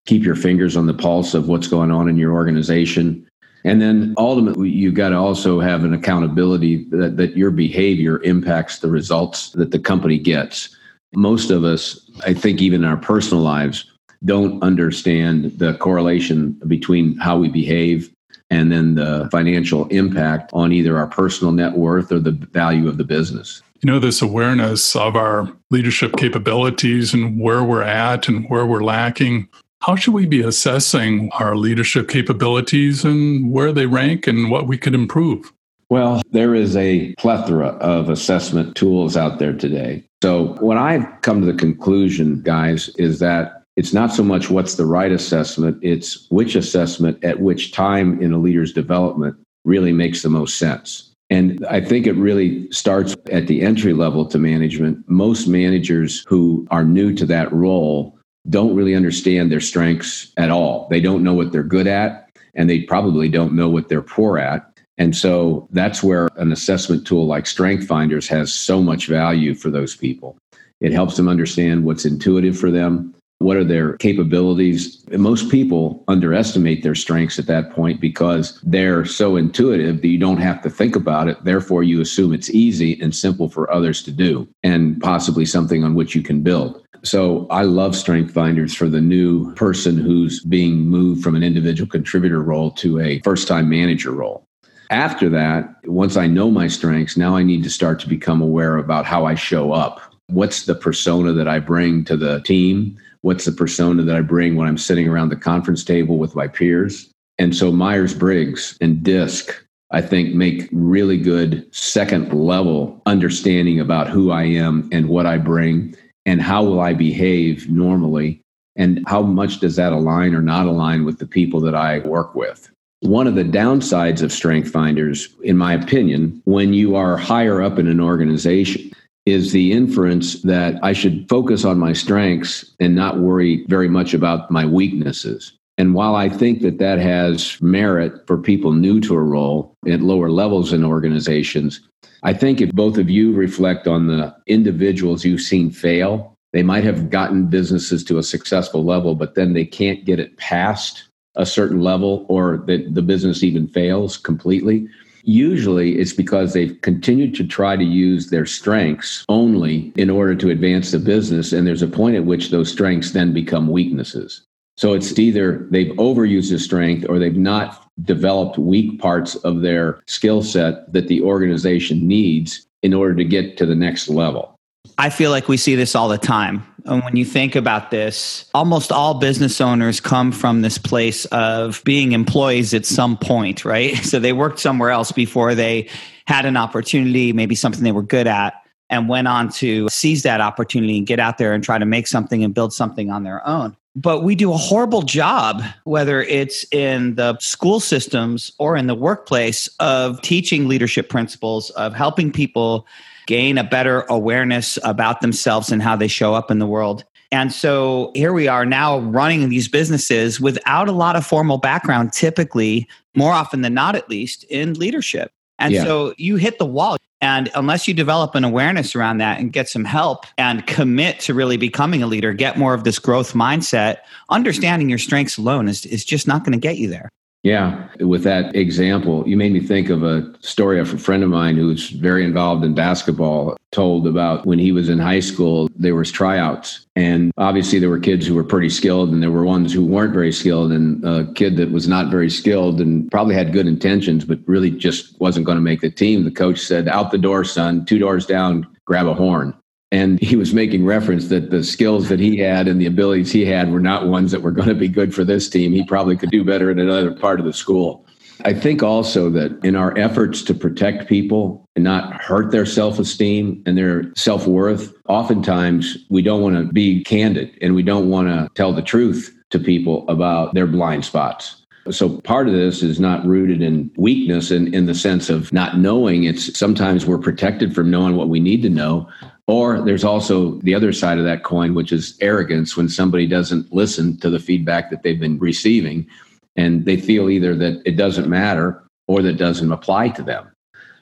keep 0.06 0.24
your 0.24 0.36
fingers 0.36 0.78
on 0.78 0.86
the 0.86 0.94
pulse 0.94 1.34
of 1.34 1.48
what's 1.48 1.68
going 1.68 1.90
on 1.90 2.08
in 2.08 2.16
your 2.16 2.32
organization 2.32 3.26
and 3.66 3.82
then 3.82 4.14
ultimately, 4.20 4.70
you've 4.70 4.94
got 4.94 5.10
to 5.10 5.18
also 5.18 5.60
have 5.60 5.84
an 5.84 5.92
accountability 5.92 6.86
that, 6.92 7.18
that 7.18 7.36
your 7.36 7.50
behavior 7.50 8.22
impacts 8.22 8.78
the 8.78 8.92
results 8.92 9.50
that 9.54 9.72
the 9.72 9.80
company 9.80 10.20
gets. 10.20 10.70
Most 11.16 11.50
of 11.50 11.64
us, 11.64 12.00
I 12.28 12.36
think, 12.36 12.62
even 12.62 12.84
in 12.84 12.90
our 12.90 12.96
personal 12.96 13.44
lives, 13.44 13.92
don't 14.24 14.62
understand 14.62 15.58
the 15.58 15.74
correlation 15.78 16.52
between 16.68 17.18
how 17.18 17.40
we 17.40 17.50
behave 17.50 18.15
and 18.56 18.72
then 18.72 18.96
the 18.96 19.28
financial 19.32 19.88
impact 19.88 20.50
on 20.54 20.72
either 20.72 20.98
our 20.98 21.08
personal 21.08 21.52
net 21.52 21.74
worth 21.74 22.12
or 22.12 22.20
the 22.20 22.32
value 22.32 22.88
of 22.88 22.98
the 22.98 23.04
business. 23.04 23.62
You 23.82 23.92
know, 23.92 24.00
this 24.00 24.22
awareness 24.22 24.96
of 24.96 25.16
our 25.16 25.52
leadership 25.70 26.16
capabilities 26.18 27.14
and 27.14 27.40
where 27.40 27.64
we're 27.64 27.84
at 27.84 28.28
and 28.28 28.50
where 28.50 28.66
we're 28.66 28.84
lacking 28.84 29.48
how 29.86 29.96
should 29.96 30.16
we 30.16 30.26
be 30.26 30.42
assessing 30.42 31.30
our 31.34 31.56
leadership 31.56 32.10
capabilities 32.10 33.06
and 33.06 33.52
where 33.52 33.72
they 33.72 33.86
rank 33.86 34.26
and 34.26 34.50
what 34.50 34.66
we 34.66 34.80
could 34.80 34.96
improve? 34.96 35.54
Well, 35.90 36.24
there 36.32 36.56
is 36.56 36.76
a 36.76 37.14
plethora 37.20 37.68
of 37.68 38.10
assessment 38.10 38.76
tools 38.76 39.16
out 39.16 39.38
there 39.38 39.54
today. 39.54 40.04
So, 40.24 40.56
what 40.60 40.78
I've 40.78 41.06
come 41.22 41.42
to 41.42 41.46
the 41.46 41.58
conclusion, 41.58 42.42
guys, 42.42 42.90
is 42.98 43.20
that 43.20 43.62
it's 43.76 43.94
not 43.94 44.14
so 44.14 44.24
much 44.24 44.50
what's 44.50 44.76
the 44.76 44.86
right 44.86 45.12
assessment, 45.12 45.78
it's 45.82 46.30
which 46.30 46.56
assessment 46.56 47.24
at 47.24 47.42
which 47.42 47.72
time 47.72 48.22
in 48.22 48.32
a 48.32 48.38
leader's 48.38 48.74
development 48.74 49.36
really 49.66 49.92
makes 49.92 50.22
the 50.22 50.30
most 50.30 50.58
sense. 50.58 51.12
And 51.30 51.66
I 51.70 51.82
think 51.82 52.06
it 52.06 52.14
really 52.14 52.72
starts 52.72 53.16
at 53.32 53.48
the 53.48 53.62
entry 53.62 53.94
level 53.94 54.26
to 54.28 54.38
management. 54.38 55.04
Most 55.10 55.48
managers 55.48 56.24
who 56.28 56.68
are 56.70 56.84
new 56.84 57.14
to 57.16 57.26
that 57.26 57.52
role 57.52 58.18
don't 58.48 58.76
really 58.76 58.94
understand 58.94 59.52
their 59.52 59.60
strengths 59.60 60.32
at 60.38 60.52
all. 60.52 60.88
They 60.90 61.00
don't 61.00 61.24
know 61.24 61.34
what 61.34 61.52
they're 61.52 61.64
good 61.64 61.88
at, 61.88 62.30
and 62.54 62.70
they 62.70 62.82
probably 62.82 63.28
don't 63.28 63.54
know 63.54 63.70
what 63.70 63.90
they're 63.90 64.04
poor 64.04 64.38
at. 64.38 64.72
And 64.98 65.16
so 65.16 65.68
that's 65.72 66.04
where 66.04 66.30
an 66.38 66.52
assessment 66.52 67.06
tool 67.08 67.26
like 67.26 67.48
Strength 67.48 67.88
Finders 67.88 68.28
has 68.28 68.54
so 68.54 68.82
much 68.82 69.08
value 69.08 69.56
for 69.56 69.70
those 69.70 69.96
people. 69.96 70.38
It 70.80 70.94
helps 70.94 71.18
them 71.18 71.28
understand 71.28 71.86
what's 71.86 72.06
intuitive 72.06 72.58
for 72.58 72.70
them, 72.70 73.15
what 73.46 73.58
are 73.58 73.64
their 73.64 73.94
capabilities. 73.98 75.06
Most 75.12 75.52
people 75.52 76.04
underestimate 76.08 76.82
their 76.82 76.96
strengths 76.96 77.38
at 77.38 77.46
that 77.46 77.70
point 77.70 78.02
because 78.02 78.60
they're 78.64 79.06
so 79.06 79.36
intuitive 79.36 80.02
that 80.02 80.08
you 80.08 80.18
don't 80.18 80.42
have 80.42 80.64
to 80.64 80.70
think 80.70 80.96
about 80.96 81.28
it. 81.28 81.44
Therefore, 81.44 81.84
you 81.84 82.02
assume 82.02 82.34
it's 82.34 82.50
easy 82.50 83.00
and 83.00 83.16
simple 83.16 83.48
for 83.48 83.72
others 83.72 84.02
to 84.04 84.12
do 84.12 84.48
and 84.64 85.00
possibly 85.00 85.46
something 85.46 85.84
on 85.84 85.94
which 85.94 86.16
you 86.16 86.24
can 86.24 86.42
build. 86.42 86.84
So 87.04 87.46
I 87.52 87.62
love 87.62 87.96
Strength 87.96 88.34
Finders 88.34 88.74
for 88.74 88.90
the 88.90 89.00
new 89.00 89.54
person 89.54 89.96
who's 90.00 90.44
being 90.46 90.78
moved 90.88 91.24
from 91.24 91.36
an 91.36 91.44
individual 91.44 91.88
contributor 91.88 92.42
role 92.42 92.72
to 92.72 93.00
a 93.00 93.20
first 93.20 93.48
time 93.48 93.70
manager 93.70 94.12
role. 94.12 94.44
After 94.90 95.30
that, 95.30 95.70
once 95.86 96.18
I 96.18 96.26
know 96.26 96.50
my 96.50 96.68
strengths, 96.68 97.16
now 97.16 97.36
I 97.36 97.44
need 97.44 97.64
to 97.64 97.70
start 97.70 98.00
to 98.00 98.10
become 98.10 98.42
aware 98.42 98.78
about 98.78 99.06
how 99.06 99.26
I 99.26 99.36
show 99.36 99.72
up. 99.72 100.02
What's 100.30 100.66
the 100.66 100.74
persona 100.74 101.32
that 101.34 101.48
I 101.48 101.60
bring 101.60 102.04
to 102.06 102.18
the 102.18 102.42
team? 102.42 102.98
What's 103.26 103.46
the 103.46 103.52
persona 103.52 104.04
that 104.04 104.16
I 104.16 104.22
bring 104.22 104.56
when 104.56 104.68
I'm 104.68 104.78
sitting 104.78 105.10
around 105.10 105.30
the 105.30 105.36
conference 105.36 105.84
table 105.84 106.20
with 106.20 106.36
my 106.36 106.48
peers? 106.48 107.10
And 107.40 107.56
so 107.56 107.72
Myers 107.72 108.14
Briggs 108.14 108.78
and 108.82 109.02
DISC, 109.02 109.66
I 109.90 110.04
think, 110.04 110.36
make 110.36 110.70
really 110.72 111.18
good 111.18 111.66
second 111.76 112.32
level 112.32 113.02
understanding 113.08 113.80
about 113.80 114.12
who 114.12 114.30
I 114.30 114.44
am 114.44 114.88
and 114.92 115.10
what 115.10 115.26
I 115.26 115.40
bring 115.40 115.96
and 116.28 116.40
how 116.40 116.64
will 116.66 116.80
I 116.80 116.94
behave 116.94 117.68
normally 117.68 118.42
and 118.76 119.04
how 119.08 119.24
much 119.24 119.60
does 119.60 119.76
that 119.78 119.92
align 119.92 120.36
or 120.36 120.44
not 120.44 120.68
align 120.68 121.04
with 121.04 121.18
the 121.18 121.26
people 121.26 121.60
that 121.62 121.74
I 121.74 122.02
work 122.02 122.36
with. 122.36 122.70
One 123.00 123.26
of 123.26 123.34
the 123.34 123.44
downsides 123.44 124.22
of 124.22 124.32
strength 124.32 124.70
finders, 124.70 125.34
in 125.42 125.58
my 125.58 125.74
opinion, 125.74 126.44
when 126.46 126.76
you 126.76 126.96
are 126.96 127.18
higher 127.18 127.64
up 127.64 127.80
in 127.80 127.88
an 127.88 128.00
organization, 128.00 128.92
is 129.26 129.52
the 129.52 129.72
inference 129.72 130.42
that 130.44 130.76
I 130.84 130.94
should 130.94 131.28
focus 131.30 131.66
on 131.66 131.80
my 131.80 131.94
strengths 131.94 132.74
and 132.80 132.96
not 132.96 133.20
worry 133.20 133.66
very 133.68 133.90
much 133.90 134.14
about 134.14 134.52
my 134.52 134.66
weaknesses. 134.66 135.54
And 135.78 135.94
while 135.94 136.16
I 136.16 136.30
think 136.30 136.62
that 136.62 136.78
that 136.78 137.00
has 137.00 137.60
merit 137.62 138.26
for 138.28 138.38
people 138.38 138.72
new 138.72 139.02
to 139.02 139.16
a 139.16 139.22
role 139.22 139.76
at 139.88 140.00
lower 140.00 140.30
levels 140.30 140.72
in 140.72 140.86
organizations, 140.86 141.82
I 142.24 142.34
think 142.34 142.62
if 142.62 142.72
both 142.72 142.98
of 142.98 143.10
you 143.10 143.34
reflect 143.34 143.88
on 143.88 144.08
the 144.08 144.34
individuals 144.48 145.26
you've 145.26 145.42
seen 145.42 145.72
fail, 145.72 146.34
they 146.54 146.64
might 146.64 146.86
have 146.86 147.10
gotten 147.10 147.48
businesses 147.48 148.04
to 148.06 148.18
a 148.18 148.24
successful 148.24 148.86
level, 148.86 149.16
but 149.16 149.36
then 149.36 149.54
they 149.54 149.66
can't 149.66 150.06
get 150.06 150.20
it 150.20 150.38
past 150.38 151.04
a 151.36 151.46
certain 151.46 151.82
level 151.82 152.26
or 152.30 152.64
that 152.68 152.94
the 152.94 153.02
business 153.02 153.44
even 153.44 153.68
fails 153.68 154.16
completely. 154.16 154.88
Usually 155.26 155.98
it's 155.98 156.14
because 156.14 156.54
they've 156.54 156.80
continued 156.82 157.34
to 157.36 157.48
try 157.48 157.76
to 157.76 157.84
use 157.84 158.30
their 158.30 158.46
strengths 158.46 159.26
only 159.28 159.92
in 159.96 160.12
order 160.12 160.36
to 160.36 160.52
advance 160.52 160.92
the 160.92 161.00
business. 161.00 161.52
And 161.52 161.66
there's 161.66 161.82
a 161.82 161.88
point 161.88 162.16
at 162.16 162.26
which 162.26 162.52
those 162.52 162.72
strengths 162.72 163.12
then 163.12 163.34
become 163.34 163.68
weaknesses. 163.68 164.44
So 164.78 164.94
it's 164.94 165.18
either 165.18 165.68
they've 165.72 165.94
overused 165.94 166.54
a 166.54 166.60
strength 166.60 167.08
or 167.10 167.18
they've 167.18 167.36
not 167.36 167.90
developed 168.04 168.58
weak 168.58 169.00
parts 169.00 169.36
of 169.36 169.62
their 169.62 170.02
skill 170.06 170.44
set 170.44 170.92
that 170.94 171.08
the 171.08 171.22
organization 171.22 172.08
needs 172.08 172.68
in 172.84 172.94
order 172.94 173.16
to 173.16 173.26
get 173.26 173.58
to 173.58 173.66
the 173.66 173.76
next 173.76 174.10
level. 174.10 174.55
I 174.98 175.10
feel 175.10 175.32
like 175.32 175.48
we 175.48 175.58
see 175.58 175.76
this 175.76 175.96
all 175.96 176.08
the 176.08 176.18
time. 176.18 176.66
And 176.86 177.04
when 177.04 177.16
you 177.16 177.26
think 177.26 177.56
about 177.56 177.90
this, 177.90 178.46
almost 178.54 178.92
all 178.92 179.16
business 179.16 179.60
owners 179.60 180.00
come 180.00 180.32
from 180.32 180.62
this 180.62 180.78
place 180.78 181.26
of 181.26 181.82
being 181.84 182.12
employees 182.12 182.74
at 182.74 182.86
some 182.86 183.18
point, 183.18 183.66
right? 183.66 183.96
So 184.06 184.20
they 184.20 184.34
worked 184.34 184.60
somewhere 184.60 184.92
else 184.92 185.12
before 185.12 185.56
they 185.56 185.90
had 186.28 186.46
an 186.46 186.58
opportunity, 186.58 187.34
maybe 187.34 187.56
something 187.56 187.84
they 187.84 187.92
were 187.92 188.04
good 188.04 188.28
at, 188.28 188.54
and 188.90 189.10
went 189.10 189.28
on 189.28 189.50
to 189.50 189.90
seize 189.90 190.24
that 190.24 190.42
opportunity 190.42 190.98
and 190.98 191.08
get 191.08 191.20
out 191.20 191.38
there 191.38 191.54
and 191.54 191.64
try 191.64 191.78
to 191.78 191.86
make 191.86 192.08
something 192.08 192.44
and 192.44 192.54
build 192.54 192.72
something 192.72 193.10
on 193.10 193.24
their 193.24 193.46
own. 193.48 193.76
But 193.96 194.24
we 194.24 194.36
do 194.36 194.54
a 194.54 194.58
horrible 194.58 195.02
job, 195.02 195.64
whether 195.86 196.22
it's 196.22 196.66
in 196.72 197.16
the 197.16 197.38
school 197.40 197.80
systems 197.80 198.52
or 198.60 198.76
in 198.76 198.88
the 198.88 198.96
workplace, 198.96 199.68
of 199.80 200.22
teaching 200.22 200.68
leadership 200.68 201.10
principles, 201.10 201.72
of 201.72 201.94
helping 201.94 202.32
people 202.32 202.86
gain 203.28 203.58
a 203.58 203.64
better 203.64 204.02
awareness 204.10 204.78
about 204.84 205.22
themselves 205.22 205.72
and 205.72 205.82
how 205.82 205.96
they 205.96 206.08
show 206.08 206.34
up 206.34 206.52
in 206.52 206.60
the 206.60 206.68
world. 206.68 207.04
And 207.32 207.52
so 207.52 208.12
here 208.16 208.34
we 208.34 208.48
are 208.48 208.66
now 208.66 209.00
running 209.00 209.50
these 209.50 209.68
businesses 209.68 210.40
without 210.40 210.88
a 210.88 210.92
lot 210.92 211.16
of 211.16 211.26
formal 211.26 211.58
background, 211.58 212.14
typically, 212.14 212.88
more 213.16 213.32
often 213.32 213.62
than 213.62 213.74
not, 213.74 213.96
at 213.96 214.10
least, 214.10 214.44
in 214.46 214.74
leadership. 214.76 215.32
And 215.58 215.74
yeah. 215.74 215.84
so 215.84 216.14
you 216.18 216.36
hit 216.36 216.60
the 216.60 216.66
wall. 216.66 216.98
And 217.22 217.50
unless 217.56 217.88
you 217.88 217.94
develop 217.94 218.36
an 218.36 218.44
awareness 218.44 218.96
around 218.96 219.18
that 219.18 219.40
and 219.40 219.52
get 219.52 219.68
some 219.68 219.86
help 219.86 220.26
and 220.38 220.68
commit 220.68 221.20
to 221.22 221.34
really 221.34 221.58
becoming 221.58 222.04
a 222.04 222.08
leader, 222.08 222.34
get 222.34 222.58
more 222.58 222.74
of 222.74 222.84
this 222.84 223.00
growth 223.00 223.34
mindset, 223.34 223.98
understanding 224.30 224.90
your 224.90 225.00
strengths 225.00 225.38
alone 225.38 225.68
is, 225.68 225.86
is 225.86 226.06
just 226.06 226.28
not 226.28 226.44
going 226.44 226.52
to 226.52 226.60
get 226.60 226.78
you 226.78 226.88
there. 226.90 227.10
Yeah, 227.46 227.90
with 228.00 228.24
that 228.24 228.56
example, 228.56 229.24
you 229.28 229.38
made 229.38 229.52
me 229.52 229.60
think 229.60 229.92
of 229.92 230.02
a 230.02 230.34
story 230.40 230.80
of 230.80 230.92
a 230.92 230.98
friend 230.98 231.22
of 231.22 231.30
mine 231.30 231.58
who's 231.58 231.92
very 231.92 232.26
involved 232.26 232.66
in 232.66 232.74
basketball 232.74 233.56
told 233.70 234.08
about 234.08 234.48
when 234.48 234.58
he 234.58 234.72
was 234.72 234.90
in 234.90 234.98
high 234.98 235.20
school, 235.20 235.70
there 235.76 235.94
was 235.94 236.12
tryouts. 236.12 236.88
And 236.96 237.32
obviously 237.38 237.78
there 237.78 237.92
were 237.92 238.00
kids 238.00 238.26
who 238.26 238.34
were 238.34 238.44
pretty 238.44 238.72
skilled 238.72 239.12
and 239.12 239.22
there 239.22 239.30
were 239.30 239.46
ones 239.46 239.72
who 239.72 239.86
weren't 239.86 240.12
very 240.12 240.32
skilled 240.32 240.72
and 240.72 241.06
a 241.06 241.32
kid 241.34 241.56
that 241.58 241.70
was 241.70 241.88
not 241.88 242.10
very 242.10 242.32
skilled 242.32 242.82
and 242.82 243.12
probably 243.12 243.36
had 243.36 243.54
good 243.54 243.68
intentions, 243.68 244.26
but 244.26 244.40
really 244.48 244.72
just 244.72 245.22
wasn't 245.22 245.46
going 245.46 245.58
to 245.58 245.62
make 245.62 245.82
the 245.82 245.92
team. 245.92 246.24
The 246.24 246.32
coach 246.32 246.58
said, 246.58 246.88
out 246.88 247.12
the 247.12 247.20
door, 247.20 247.44
son, 247.44 247.86
two 247.86 248.00
doors 248.00 248.26
down, 248.26 248.66
grab 248.86 249.06
a 249.06 249.14
horn. 249.14 249.54
And 249.92 250.20
he 250.20 250.36
was 250.36 250.54
making 250.54 250.86
reference 250.86 251.28
that 251.28 251.52
the 251.52 251.64
skills 251.64 252.10
that 252.10 252.20
he 252.20 252.38
had 252.38 252.68
and 252.68 252.82
the 252.82 252.86
abilities 252.86 253.32
he 253.32 253.46
had 253.46 253.72
were 253.72 253.80
not 253.80 254.08
ones 254.08 254.32
that 254.32 254.42
were 254.42 254.52
going 254.52 254.68
to 254.68 254.76
be 254.76 254.88
good 254.88 255.14
for 255.14 255.24
this 255.24 255.48
team. 255.48 255.72
He 255.72 255.86
probably 255.86 256.18
could 256.18 256.32
do 256.32 256.44
better 256.44 256.72
in 256.72 256.80
another 256.80 257.14
part 257.14 257.40
of 257.40 257.46
the 257.46 257.54
school. 257.54 258.06
I 258.44 258.54
think 258.54 258.84
also 258.84 259.30
that 259.30 259.64
in 259.64 259.76
our 259.76 259.98
efforts 259.98 260.42
to 260.44 260.54
protect 260.54 261.08
people 261.08 261.66
and 261.76 261.84
not 261.84 262.22
hurt 262.22 262.52
their 262.52 262.66
self 262.66 263.00
esteem 263.00 263.64
and 263.66 263.78
their 263.78 264.12
self 264.16 264.46
worth, 264.48 264.94
oftentimes 265.08 265.98
we 266.10 266.22
don't 266.22 266.42
want 266.42 266.56
to 266.56 266.74
be 266.74 267.04
candid 267.04 267.58
and 267.62 267.76
we 267.76 267.84
don't 267.84 268.10
want 268.10 268.28
to 268.28 268.50
tell 268.56 268.74
the 268.74 268.82
truth 268.82 269.34
to 269.52 269.60
people 269.60 270.06
about 270.10 270.54
their 270.54 270.68
blind 270.68 271.06
spots. 271.06 271.62
So 271.92 272.20
part 272.22 272.48
of 272.48 272.54
this 272.54 272.82
is 272.82 273.00
not 273.00 273.26
rooted 273.26 273.62
in 273.62 273.92
weakness 273.96 274.50
in, 274.50 274.74
in 274.74 274.88
the 274.88 274.96
sense 274.96 275.30
of 275.30 275.54
not 275.54 275.78
knowing. 275.78 276.24
It's 276.24 276.58
sometimes 276.58 277.06
we're 277.06 277.20
protected 277.20 277.76
from 277.76 277.92
knowing 277.92 278.16
what 278.16 278.28
we 278.28 278.40
need 278.40 278.64
to 278.64 278.70
know, 278.70 279.08
or 279.48 279.82
there's 279.82 280.04
also 280.04 280.60
the 280.62 280.74
other 280.74 280.92
side 280.92 281.18
of 281.18 281.26
that 281.26 281.44
coin, 281.44 281.76
which 281.76 281.92
is 281.92 282.18
arrogance 282.22 282.76
when 282.76 282.90
somebody 282.90 283.28
doesn't 283.28 283.72
listen 283.72 284.18
to 284.18 284.30
the 284.30 284.40
feedback 284.40 284.90
that 284.90 285.04
they've 285.04 285.20
been 285.20 285.38
receiving 285.40 286.08
and 286.56 286.86
they 286.86 286.98
feel 286.98 287.30
either 287.30 287.56
that 287.56 287.82
it 287.86 287.98
doesn't 287.98 288.30
matter 288.30 288.84
or 289.08 289.22
that 289.22 289.38
doesn't 289.38 289.72
apply 289.72 290.10
to 290.10 290.24
them. 290.24 290.50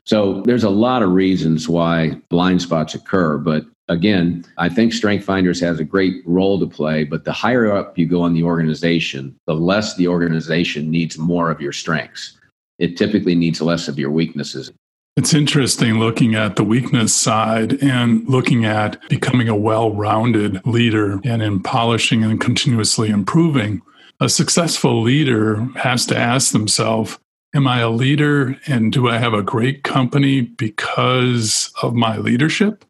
So 0.06 0.42
there's 0.42 0.66
a 0.66 0.70
lot 0.70 1.04
of 1.04 1.12
reasons 1.12 1.70
why 1.70 2.20
blind 2.30 2.62
spots 2.62 2.94
occur. 2.94 3.38
But 3.38 3.66
again, 3.88 4.44
I 4.58 4.68
think 4.68 4.92
Strength 4.92 5.24
Finders 5.24 5.62
has 5.62 5.80
a 5.80 5.86
great 5.86 6.22
role 6.26 6.60
to 6.60 6.68
play. 6.68 7.06
But 7.06 7.24
the 7.24 7.32
higher 7.32 7.72
up 7.72 7.98
you 7.98 8.06
go 8.06 8.26
in 8.26 8.34
the 8.34 8.44
organization, 8.44 9.36
the 9.48 9.56
less 9.56 9.96
the 9.96 10.10
organization 10.10 10.92
needs 10.92 11.18
more 11.18 11.50
of 11.50 11.62
your 11.62 11.72
strengths. 11.72 12.38
It 12.80 12.98
typically 12.98 13.36
needs 13.36 13.62
less 13.62 13.88
of 13.88 13.98
your 13.98 14.12
weaknesses. 14.12 14.72
It's 15.16 15.36
interesting 15.36 16.00
looking 16.00 16.34
at 16.34 16.56
the 16.56 16.64
weakness 16.64 17.14
side 17.14 17.84
and 17.84 18.28
looking 18.28 18.66
at 18.66 19.00
becoming 19.10 19.48
a 19.48 19.56
well 19.56 19.94
rounded 19.94 20.66
leader 20.66 21.20
and 21.24 21.44
in 21.44 21.62
polishing 21.62 22.24
and 22.24 22.42
continuously 22.42 23.10
improving. 23.10 23.84
A 24.20 24.28
successful 24.28 25.04
leader 25.04 25.68
has 25.76 26.08
to 26.08 26.18
ask 26.18 26.52
themselves, 26.52 27.20
Am 27.54 27.68
I 27.68 27.82
a 27.82 27.92
leader 27.92 28.58
and 28.66 28.92
do 28.92 29.08
I 29.08 29.20
have 29.20 29.36
a 29.36 29.44
great 29.44 29.84
company 29.84 30.42
because 30.42 31.72
of 31.84 31.94
my 31.94 32.18
leadership 32.18 32.84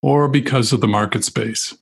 or 0.00 0.28
because 0.28 0.72
of 0.72 0.80
the 0.80 0.88
market 0.88 1.24
space? 1.24 1.76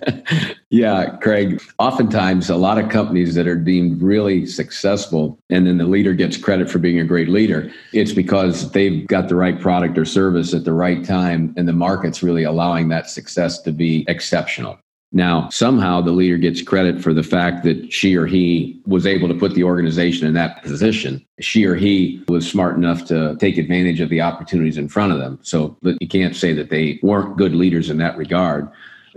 yeah, 0.70 1.16
Craig. 1.16 1.62
Oftentimes, 1.78 2.50
a 2.50 2.56
lot 2.56 2.78
of 2.78 2.88
companies 2.90 3.34
that 3.34 3.46
are 3.46 3.56
deemed 3.56 4.02
really 4.02 4.46
successful, 4.46 5.38
and 5.50 5.66
then 5.66 5.78
the 5.78 5.86
leader 5.86 6.14
gets 6.14 6.36
credit 6.36 6.70
for 6.70 6.78
being 6.78 7.00
a 7.00 7.04
great 7.04 7.28
leader, 7.28 7.70
it's 7.92 8.12
because 8.12 8.70
they've 8.72 9.06
got 9.06 9.28
the 9.28 9.36
right 9.36 9.60
product 9.60 9.98
or 9.98 10.04
service 10.04 10.54
at 10.54 10.64
the 10.64 10.72
right 10.72 11.04
time, 11.04 11.54
and 11.56 11.68
the 11.68 11.72
market's 11.72 12.22
really 12.22 12.44
allowing 12.44 12.88
that 12.88 13.08
success 13.08 13.60
to 13.62 13.72
be 13.72 14.04
exceptional. 14.08 14.78
Now, 15.10 15.48
somehow 15.48 16.02
the 16.02 16.12
leader 16.12 16.36
gets 16.36 16.60
credit 16.60 17.02
for 17.02 17.14
the 17.14 17.22
fact 17.22 17.64
that 17.64 17.90
she 17.90 18.14
or 18.14 18.26
he 18.26 18.78
was 18.86 19.06
able 19.06 19.26
to 19.28 19.34
put 19.34 19.54
the 19.54 19.64
organization 19.64 20.26
in 20.26 20.34
that 20.34 20.62
position. 20.62 21.24
She 21.40 21.64
or 21.64 21.76
he 21.76 22.22
was 22.28 22.48
smart 22.48 22.76
enough 22.76 23.06
to 23.06 23.36
take 23.40 23.56
advantage 23.56 24.00
of 24.00 24.10
the 24.10 24.20
opportunities 24.20 24.76
in 24.76 24.88
front 24.88 25.12
of 25.12 25.18
them. 25.18 25.38
So 25.42 25.78
you 25.82 26.08
can't 26.08 26.36
say 26.36 26.52
that 26.52 26.68
they 26.68 27.00
weren't 27.02 27.38
good 27.38 27.54
leaders 27.54 27.88
in 27.88 27.96
that 27.98 28.18
regard. 28.18 28.68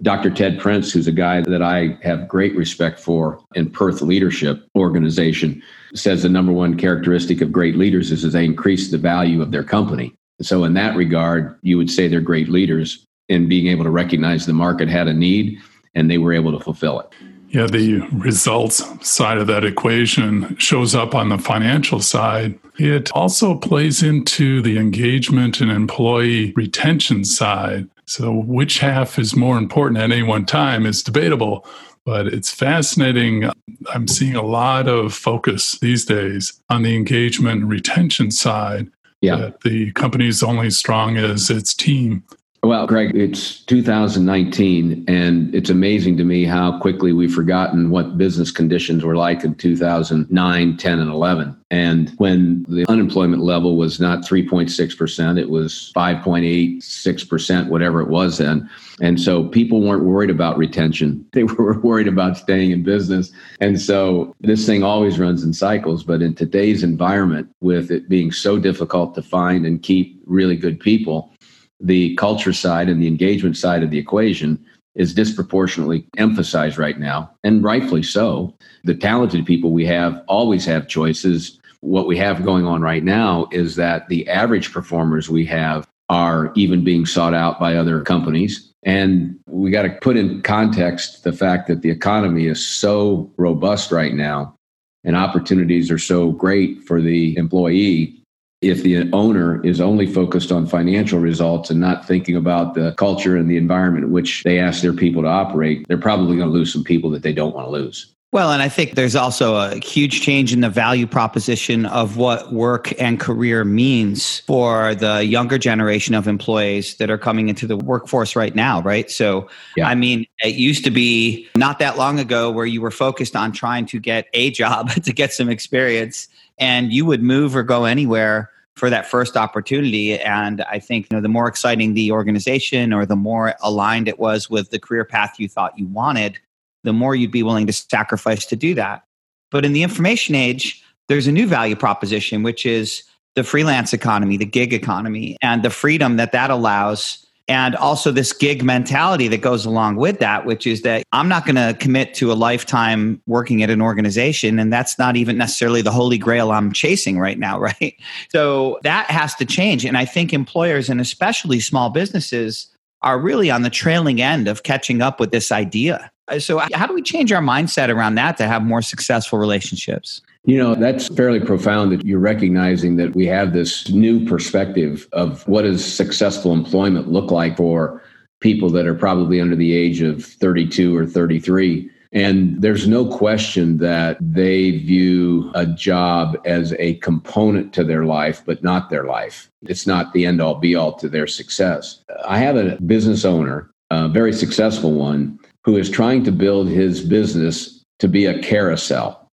Dr. 0.01 0.29
Ted 0.29 0.60
Prince, 0.60 0.91
who's 0.91 1.07
a 1.07 1.12
guy 1.12 1.41
that 1.41 1.62
I 1.62 1.98
have 2.01 2.27
great 2.27 2.55
respect 2.55 3.00
for 3.00 3.39
in 3.55 3.69
Perth 3.69 4.01
Leadership 4.01 4.67
Organization, 4.75 5.62
says 5.93 6.24
the 6.24 6.29
number 6.29 6.51
one 6.51 6.77
characteristic 6.77 7.41
of 7.41 7.51
great 7.51 7.75
leaders 7.75 8.12
is 8.12 8.21
that 8.24 8.29
they 8.29 8.45
increase 8.45 8.91
the 8.91 8.98
value 8.98 9.41
of 9.41 9.51
their 9.51 9.63
company. 9.63 10.13
So, 10.41 10.63
in 10.63 10.74
that 10.74 10.95
regard, 10.95 11.57
you 11.62 11.77
would 11.77 11.91
say 11.91 12.07
they're 12.07 12.21
great 12.21 12.50
leaders 12.50 13.05
in 13.29 13.48
being 13.48 13.67
able 13.67 13.83
to 13.83 13.89
recognize 13.89 14.45
the 14.45 14.53
market 14.53 14.88
had 14.88 15.07
a 15.07 15.13
need 15.13 15.60
and 15.95 16.10
they 16.10 16.17
were 16.17 16.33
able 16.33 16.51
to 16.51 16.60
fulfill 16.63 17.00
it. 17.00 17.10
Yeah, 17.50 17.67
the 17.67 18.00
results 18.13 18.81
side 19.05 19.38
of 19.38 19.48
that 19.48 19.65
equation 19.65 20.55
shows 20.55 20.95
up 20.95 21.13
on 21.13 21.27
the 21.27 21.38
financial 21.38 22.00
side. 22.00 22.57
It 22.77 23.12
also 23.12 23.55
plays 23.55 24.01
into 24.01 24.62
the 24.62 24.77
engagement 24.77 25.60
and 25.60 25.69
employee 25.69 26.53
retention 26.55 27.25
side. 27.25 27.89
So, 28.12 28.34
which 28.34 28.80
half 28.80 29.18
is 29.18 29.38
more 29.38 29.58
important 29.58 29.98
at 30.00 30.12
any 30.12 30.22
one 30.22 30.46
time 30.46 30.86
is 30.86 31.01
debatable, 31.01 31.65
but 32.06 32.27
it's 32.27 32.51
fascinating. 32.51 33.50
I'm 33.94 34.08
seeing 34.10 34.36
a 34.36 34.41
lot 34.41 34.89
of 34.89 35.13
focus 35.13 35.80
these 35.80 36.03
days 36.03 36.62
on 36.70 36.84
the 36.84 36.94
engagement 36.94 37.62
and 37.62 37.70
retention 37.70 38.30
side. 38.30 38.89
Yeah. 39.22 39.51
the 39.63 39.91
company 39.91 40.27
is 40.27 40.44
only 40.44 40.72
strong 40.72 41.15
as 41.15 41.50
its 41.50 41.74
team. 41.74 42.24
Well, 42.63 42.86
Greg, 42.86 43.15
it's 43.15 43.62
2019, 43.62 45.06
and 45.08 45.56
it's 45.56 45.72
amazing 45.72 46.15
to 46.18 46.24
me 46.24 46.46
how 46.46 46.77
quickly 46.77 47.12
we've 47.12 47.34
forgotten 47.34 47.89
what 47.89 48.20
business 48.20 48.51
conditions 48.51 49.03
were 49.03 49.15
like 49.15 49.44
in 49.44 49.56
2009, 49.56 50.77
10, 50.77 51.00
and 51.00 51.10
11. 51.10 51.58
And 51.72 52.12
when 52.18 52.63
the 52.70 52.86
unemployment 52.88 53.41
level 53.41 53.77
was 53.77 54.00
not 54.00 54.20
3.6%, 54.20 55.39
it 55.39 55.50
was 55.50 55.91
5.86%, 55.96 57.68
whatever 57.70 58.00
it 58.00 58.10
was 58.10 58.38
then. 58.38 58.70
And 59.01 59.20
so 59.20 59.46
people 59.46 59.82
weren't 59.82 60.03
worried 60.03 60.30
about 60.30 60.60
retention. 60.60 61.25
They 61.32 61.46
were 61.46 61.80
worried 61.80 62.08
about 62.08 62.38
staying 62.38 62.70
in 62.70 62.84
business. 62.84 63.32
And 63.60 63.82
so 63.82 64.36
this 64.41 64.68
thing 64.68 64.84
always 64.84 65.18
runs 65.18 65.44
in 65.44 65.53
cycles. 65.53 66.03
But 66.03 66.22
in 66.22 66.36
today's 66.36 66.84
environment, 66.84 67.50
with 67.62 67.89
it 67.89 68.08
being 68.08 68.32
so 68.32 68.60
difficult 68.60 69.15
to 69.15 69.24
find 69.24 69.65
and 69.65 69.82
keep 69.82 70.22
really 70.27 70.58
good 70.58 70.80
people, 70.80 71.32
the 71.81 72.15
culture 72.15 72.53
side 72.53 72.89
and 72.89 73.01
the 73.01 73.07
engagement 73.07 73.57
side 73.57 73.83
of 73.83 73.89
the 73.89 73.97
equation 73.97 74.63
is 74.95 75.13
disproportionately 75.13 76.05
emphasized 76.17 76.77
right 76.77 77.00
now, 77.00 77.31
and 77.43 77.63
rightfully 77.63 78.03
so. 78.03 78.53
The 78.83 78.95
talented 78.95 79.45
people 79.45 79.71
we 79.71 79.85
have 79.85 80.21
always 80.27 80.65
have 80.65 80.88
choices. 80.88 81.59
What 81.79 82.07
we 82.07 82.17
have 82.17 82.43
going 82.43 82.65
on 82.65 82.81
right 82.81 83.03
now 83.03 83.47
is 83.51 83.75
that 83.77 84.09
the 84.09 84.27
average 84.29 84.71
performers 84.71 85.29
we 85.29 85.45
have 85.45 85.88
are 86.09 86.51
even 86.55 86.83
being 86.83 87.05
sought 87.05 87.33
out 87.33 87.59
by 87.59 87.75
other 87.75 88.01
companies. 88.01 88.69
And 88.83 89.39
we 89.47 89.71
got 89.71 89.83
to 89.83 89.91
put 90.01 90.17
in 90.17 90.41
context 90.41 91.23
the 91.23 91.31
fact 91.31 91.67
that 91.67 91.83
the 91.83 91.89
economy 91.89 92.47
is 92.47 92.65
so 92.65 93.31
robust 93.38 93.91
right 93.91 94.13
now 94.13 94.55
and 95.03 95.15
opportunities 95.15 95.89
are 95.89 95.97
so 95.97 96.31
great 96.31 96.83
for 96.83 97.01
the 97.01 97.35
employee 97.38 98.21
if 98.62 98.84
the 98.84 99.12
owner 99.12 99.63
is 99.65 99.82
only 99.82 100.06
focused 100.06 100.51
on 100.51 100.68
financial 100.68 101.20
results 101.20 101.72
and 101.72 101.80
not 101.80 102.08
thinking 102.08 102.36
about 102.36 102.75
the 102.75 102.94
culture 102.94 103.36
and 103.36 103.50
the 103.50 103.58
environment 103.58 104.06
in 104.06 104.12
which 104.12 104.44
they 104.44 104.60
ask 104.60 104.84
their 104.84 104.94
people 104.94 105.24
to 105.24 105.27
operate, 105.27 105.88
they're 105.88 105.98
probably 105.98 106.38
going 106.38 106.48
to 106.48 106.53
lose 106.53 106.72
some 106.72 106.84
people 106.84 107.10
that 107.10 107.24
they 107.24 107.34
don't 107.34 107.56
want 107.56 107.68
to 107.68 107.72
lose. 107.72 108.13
Well, 108.34 108.53
and 108.53 108.62
I 108.62 108.70
think 108.70 108.96
there's 108.96 109.15
also 109.15 109.56
a 109.56 109.75
huge 109.80 110.22
change 110.22 110.53
in 110.53 110.62
the 110.62 110.70
value 110.70 111.06
proposition 111.06 111.86
of 111.88 112.15
what 112.15 112.53
work 112.53 112.94
and 113.01 113.20
career 113.20 113.65
means 113.65 114.39
for 114.41 114.96
the 114.96 115.25
younger 115.25 115.58
generation 115.58 116.15
of 116.15 116.30
employees 116.30 116.96
that 116.96 117.10
are 117.10 117.18
coming 117.18 117.50
into 117.50 117.68
the 117.68 117.75
workforce 117.75 118.34
right 118.34 118.56
now, 118.56 118.82
right? 118.84 119.12
So, 119.12 119.50
yeah. 119.75 119.86
I 119.86 119.96
mean, 119.96 120.27
it 120.39 120.56
used 120.56 120.86
to 120.86 120.91
be 120.91 121.50
not 121.58 121.80
that 121.80 121.98
long 121.98 122.20
ago 122.20 122.50
where 122.50 122.65
you 122.65 122.80
were 122.80 122.91
focused 122.91 123.36
on 123.36 123.51
trying 123.51 123.86
to 123.88 124.00
get 124.00 124.27
a 124.34 124.50
job 124.51 124.91
to 125.03 125.12
get 125.12 125.34
some 125.34 125.50
experience 125.50 126.30
and 126.62 126.94
you 126.94 127.03
would 127.06 127.24
move 127.24 127.56
or 127.56 127.63
go 127.63 127.84
anywhere 127.84 128.50
for 128.75 128.89
that 128.89 129.06
first 129.06 129.36
opportunity. 129.36 130.18
And 130.18 130.62
i 130.62 130.80
think 130.80 131.08
you 131.10 131.18
know 131.18 131.22
the 131.22 131.27
more 131.27 131.48
exciting 131.48 131.94
the 131.94 132.12
organization 132.13 132.94
or 132.94 133.06
the 133.06 133.18
more 133.18 133.56
aligned 133.62 134.08
it 134.08 134.20
was 134.20 134.50
with 134.50 134.70
the 134.70 134.80
career 134.80 135.03
path 135.03 135.36
you 135.38 135.50
thought 135.50 135.77
you 135.77 135.88
wanted 135.88 136.39
the 136.84 136.94
more 136.94 137.13
you'd 137.13 137.32
be 137.32 137.44
willing 137.44 137.68
to 137.68 137.74
sacrifice 137.74 138.44
to 138.48 138.56
do 138.56 138.74
that. 138.74 139.03
But 139.51 139.65
in 139.65 139.74
the 139.74 139.84
information 139.84 140.36
age 140.36 140.84
there's 141.10 141.27
a 141.27 141.32
new 141.32 141.48
value 141.48 141.75
proposition 141.75 142.44
which 142.44 142.65
is 142.65 143.03
the 143.36 143.44
freelance 143.44 143.91
economy 143.91 144.38
the 144.38 144.46
gig 144.46 144.74
economy 144.74 145.38
and 145.41 145.63
the 145.63 145.70
freedom 145.70 146.18
that 146.18 146.32
that 146.32 146.50
allows 146.50 147.25
and 147.51 147.75
also 147.75 148.12
this 148.12 148.31
gig 148.31 148.63
mentality 148.63 149.27
that 149.27 149.41
goes 149.41 149.65
along 149.65 149.98
with 149.98 150.20
that 150.20 150.46
which 150.46 150.65
is 150.65 150.84
that 150.84 151.03
i'm 151.12 151.27
not 151.27 151.46
going 151.46 151.55
to 151.55 151.75
commit 151.79 152.13
to 152.13 152.31
a 152.31 152.34
lifetime 152.34 153.22
working 153.27 153.62
at 153.62 153.70
an 153.70 153.81
organization 153.81 154.58
and 154.58 154.72
that's 154.72 154.98
not 154.98 155.17
even 155.17 155.38
necessarily 155.38 155.81
the 155.81 155.91
holy 155.91 156.17
grail 156.17 156.51
i'm 156.51 156.72
chasing 156.72 157.20
right 157.20 157.38
now 157.38 157.60
right? 157.60 157.96
So 158.29 158.79
that 158.84 159.12
has 159.12 159.36
to 159.36 159.46
change. 159.46 159.86
And 159.86 159.98
i 159.98 160.05
think 160.05 160.34
employers 160.34 160.89
and 160.89 161.01
especially 161.01 161.60
small 161.60 161.89
businesses 161.89 162.67
are 163.03 163.20
really 163.20 163.50
on 163.50 163.62
the 163.62 163.70
trailing 163.70 164.22
end 164.22 164.48
of 164.48 164.63
catching 164.63 165.01
up 165.01 165.20
with 165.20 165.31
this 165.31 165.51
idea 165.51 166.12
uh, 166.27 166.39
so 166.39 166.60
how 166.74 166.86
do 166.86 166.93
we 166.93 167.01
change 167.01 167.31
our 167.31 167.41
mindset 167.41 167.89
around 167.89 168.15
that 168.15 168.38
to 168.38 168.48
have 168.48 168.63
more 168.63 168.81
successful 168.81 169.39
relationships 169.39 170.22
you 170.43 170.58
know, 170.58 170.74
that's 170.74 171.08
fairly 171.08 171.39
profound 171.39 171.91
that 171.91 172.03
you're 172.03 172.20
recognizing 172.20 172.96
that 172.96 173.15
we 173.15 173.27
have 173.27 173.53
this 173.53 173.89
new 173.89 174.25
perspective 174.25 175.08
of 175.12 175.48
what 175.48 175.63
does 175.63 175.86
successful 175.86 176.51
employment 176.51 177.12
look 177.12 177.29
like 177.29 177.58
for 177.58 178.01
people 178.39 178.70
that 178.72 178.88
are 178.88 178.96
probably 178.96 179.39
under 179.39 179.55
the 179.55 179.74
age 179.74 180.01
of 180.01 180.25
32 180.25 180.98
or 180.98 181.05
33. 181.05 181.89
And 182.13 182.62
there's 182.62 182.88
no 182.88 183.06
question 183.06 183.77
that 183.77 184.18
they 184.20 184.72
view 184.72 185.50
a 185.56 185.65
job 185.65 186.38
as 186.46 186.74
a 186.74 186.96
component 186.96 187.74
to 187.74 187.86
their 187.86 188.03
life, 188.03 188.44
but 188.46 188.63
not 188.63 188.89
their 188.89 189.06
life. 189.06 189.50
It's 189.63 189.88
not 189.88 190.12
the 190.12 190.25
end 190.25 190.41
all 190.41 190.56
be 190.56 190.75
all 190.75 190.94
to 190.98 191.08
their 191.08 191.27
success. 191.27 192.03
I 192.25 192.39
have 192.39 192.58
a 192.58 192.77
business 192.82 193.24
owner, 193.24 193.72
a 193.91 194.10
very 194.10 194.34
successful 194.34 194.91
one, 194.91 195.39
who 195.63 195.77
is 195.77 195.89
trying 195.89 196.24
to 196.25 196.32
build 196.32 196.68
his 196.68 197.01
business 197.01 197.82
to 198.00 198.10
be 198.10 198.25
a 198.25 198.41
carousel. 198.41 199.27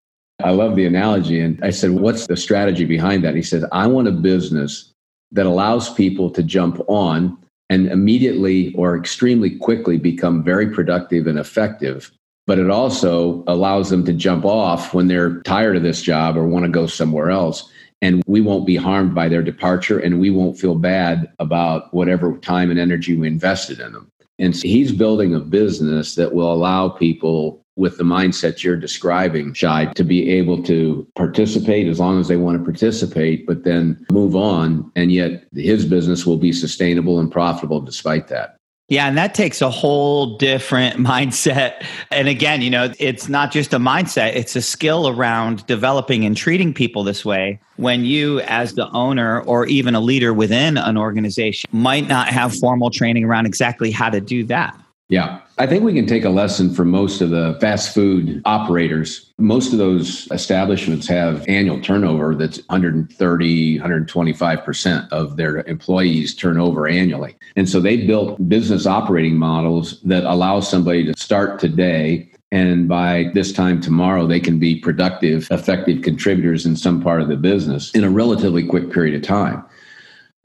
I 0.44 0.50
love 0.50 0.76
the 0.76 0.86
analogy. 0.86 1.40
And 1.40 1.58
I 1.64 1.70
said, 1.70 1.92
What's 1.92 2.28
the 2.28 2.36
strategy 2.36 2.84
behind 2.84 3.24
that? 3.24 3.34
He 3.34 3.42
said, 3.42 3.64
I 3.72 3.88
want 3.88 4.06
a 4.06 4.12
business 4.12 4.92
that 5.32 5.46
allows 5.46 5.92
people 5.92 6.30
to 6.30 6.42
jump 6.44 6.80
on 6.86 7.36
and 7.70 7.88
immediately 7.88 8.72
or 8.74 8.96
extremely 8.96 9.50
quickly 9.50 9.98
become 9.98 10.42
very 10.42 10.70
productive 10.70 11.26
and 11.26 11.38
effective. 11.38 12.12
But 12.48 12.58
it 12.58 12.70
also 12.70 13.44
allows 13.46 13.90
them 13.90 14.06
to 14.06 14.12
jump 14.14 14.46
off 14.46 14.94
when 14.94 15.06
they're 15.06 15.42
tired 15.42 15.76
of 15.76 15.82
this 15.82 16.00
job 16.00 16.34
or 16.34 16.48
want 16.48 16.64
to 16.64 16.70
go 16.70 16.86
somewhere 16.86 17.28
else. 17.30 17.70
And 18.00 18.22
we 18.26 18.40
won't 18.40 18.66
be 18.66 18.76
harmed 18.76 19.14
by 19.14 19.28
their 19.28 19.42
departure 19.42 19.98
and 19.98 20.18
we 20.18 20.30
won't 20.30 20.58
feel 20.58 20.74
bad 20.74 21.30
about 21.40 21.92
whatever 21.92 22.38
time 22.38 22.70
and 22.70 22.80
energy 22.80 23.14
we 23.14 23.26
invested 23.26 23.80
in 23.80 23.92
them. 23.92 24.10
And 24.38 24.56
so 24.56 24.66
he's 24.66 24.92
building 24.92 25.34
a 25.34 25.40
business 25.40 26.14
that 26.14 26.32
will 26.32 26.50
allow 26.50 26.88
people 26.88 27.62
with 27.76 27.98
the 27.98 28.04
mindset 28.04 28.62
you're 28.62 28.76
describing, 28.76 29.52
Shai, 29.52 29.92
to 29.94 30.02
be 30.02 30.30
able 30.30 30.62
to 30.64 31.06
participate 31.16 31.86
as 31.86 32.00
long 32.00 32.18
as 32.18 32.28
they 32.28 32.36
want 32.36 32.58
to 32.58 32.64
participate, 32.64 33.46
but 33.46 33.64
then 33.64 34.04
move 34.10 34.34
on. 34.34 34.90
And 34.96 35.12
yet 35.12 35.44
his 35.54 35.84
business 35.84 36.24
will 36.24 36.38
be 36.38 36.52
sustainable 36.52 37.20
and 37.20 37.30
profitable 37.30 37.80
despite 37.80 38.28
that. 38.28 38.57
Yeah, 38.88 39.06
and 39.06 39.18
that 39.18 39.34
takes 39.34 39.60
a 39.60 39.70
whole 39.70 40.38
different 40.38 40.96
mindset. 41.06 41.84
And 42.10 42.26
again, 42.26 42.62
you 42.62 42.70
know, 42.70 42.92
it's 42.98 43.28
not 43.28 43.52
just 43.52 43.74
a 43.74 43.78
mindset, 43.78 44.34
it's 44.34 44.56
a 44.56 44.62
skill 44.62 45.08
around 45.08 45.66
developing 45.66 46.24
and 46.24 46.36
treating 46.36 46.72
people 46.72 47.04
this 47.04 47.24
way. 47.24 47.60
When 47.76 48.04
you, 48.04 48.40
as 48.40 48.74
the 48.74 48.90
owner 48.90 49.42
or 49.42 49.66
even 49.66 49.94
a 49.94 50.00
leader 50.00 50.32
within 50.32 50.78
an 50.78 50.96
organization, 50.96 51.68
might 51.72 52.08
not 52.08 52.28
have 52.28 52.54
formal 52.54 52.90
training 52.90 53.24
around 53.24 53.46
exactly 53.46 53.90
how 53.90 54.10
to 54.10 54.20
do 54.20 54.42
that. 54.44 54.74
Yeah. 55.08 55.40
I 55.60 55.66
think 55.66 55.82
we 55.82 55.92
can 55.92 56.06
take 56.06 56.24
a 56.24 56.30
lesson 56.30 56.72
from 56.72 56.88
most 56.88 57.20
of 57.20 57.30
the 57.30 57.58
fast 57.60 57.92
food 57.92 58.42
operators. 58.44 59.32
Most 59.38 59.72
of 59.72 59.78
those 59.78 60.28
establishments 60.30 61.08
have 61.08 61.44
annual 61.48 61.80
turnover 61.80 62.36
that's 62.36 62.58
130, 62.68 63.80
125% 63.80 65.08
of 65.10 65.36
their 65.36 65.66
employees 65.66 66.36
turnover 66.36 66.86
annually. 66.86 67.36
And 67.56 67.68
so 67.68 67.80
they 67.80 68.06
built 68.06 68.48
business 68.48 68.86
operating 68.86 69.36
models 69.36 70.00
that 70.02 70.22
allow 70.22 70.60
somebody 70.60 71.04
to 71.06 71.18
start 71.18 71.58
today 71.58 72.30
and 72.50 72.88
by 72.88 73.30
this 73.34 73.52
time 73.52 73.80
tomorrow, 73.80 74.26
they 74.26 74.40
can 74.40 74.58
be 74.58 74.76
productive, 74.76 75.48
effective 75.50 76.00
contributors 76.00 76.64
in 76.64 76.76
some 76.76 77.02
part 77.02 77.20
of 77.20 77.28
the 77.28 77.36
business 77.36 77.90
in 77.94 78.04
a 78.04 78.10
relatively 78.10 78.66
quick 78.66 78.90
period 78.90 79.14
of 79.14 79.22
time. 79.22 79.62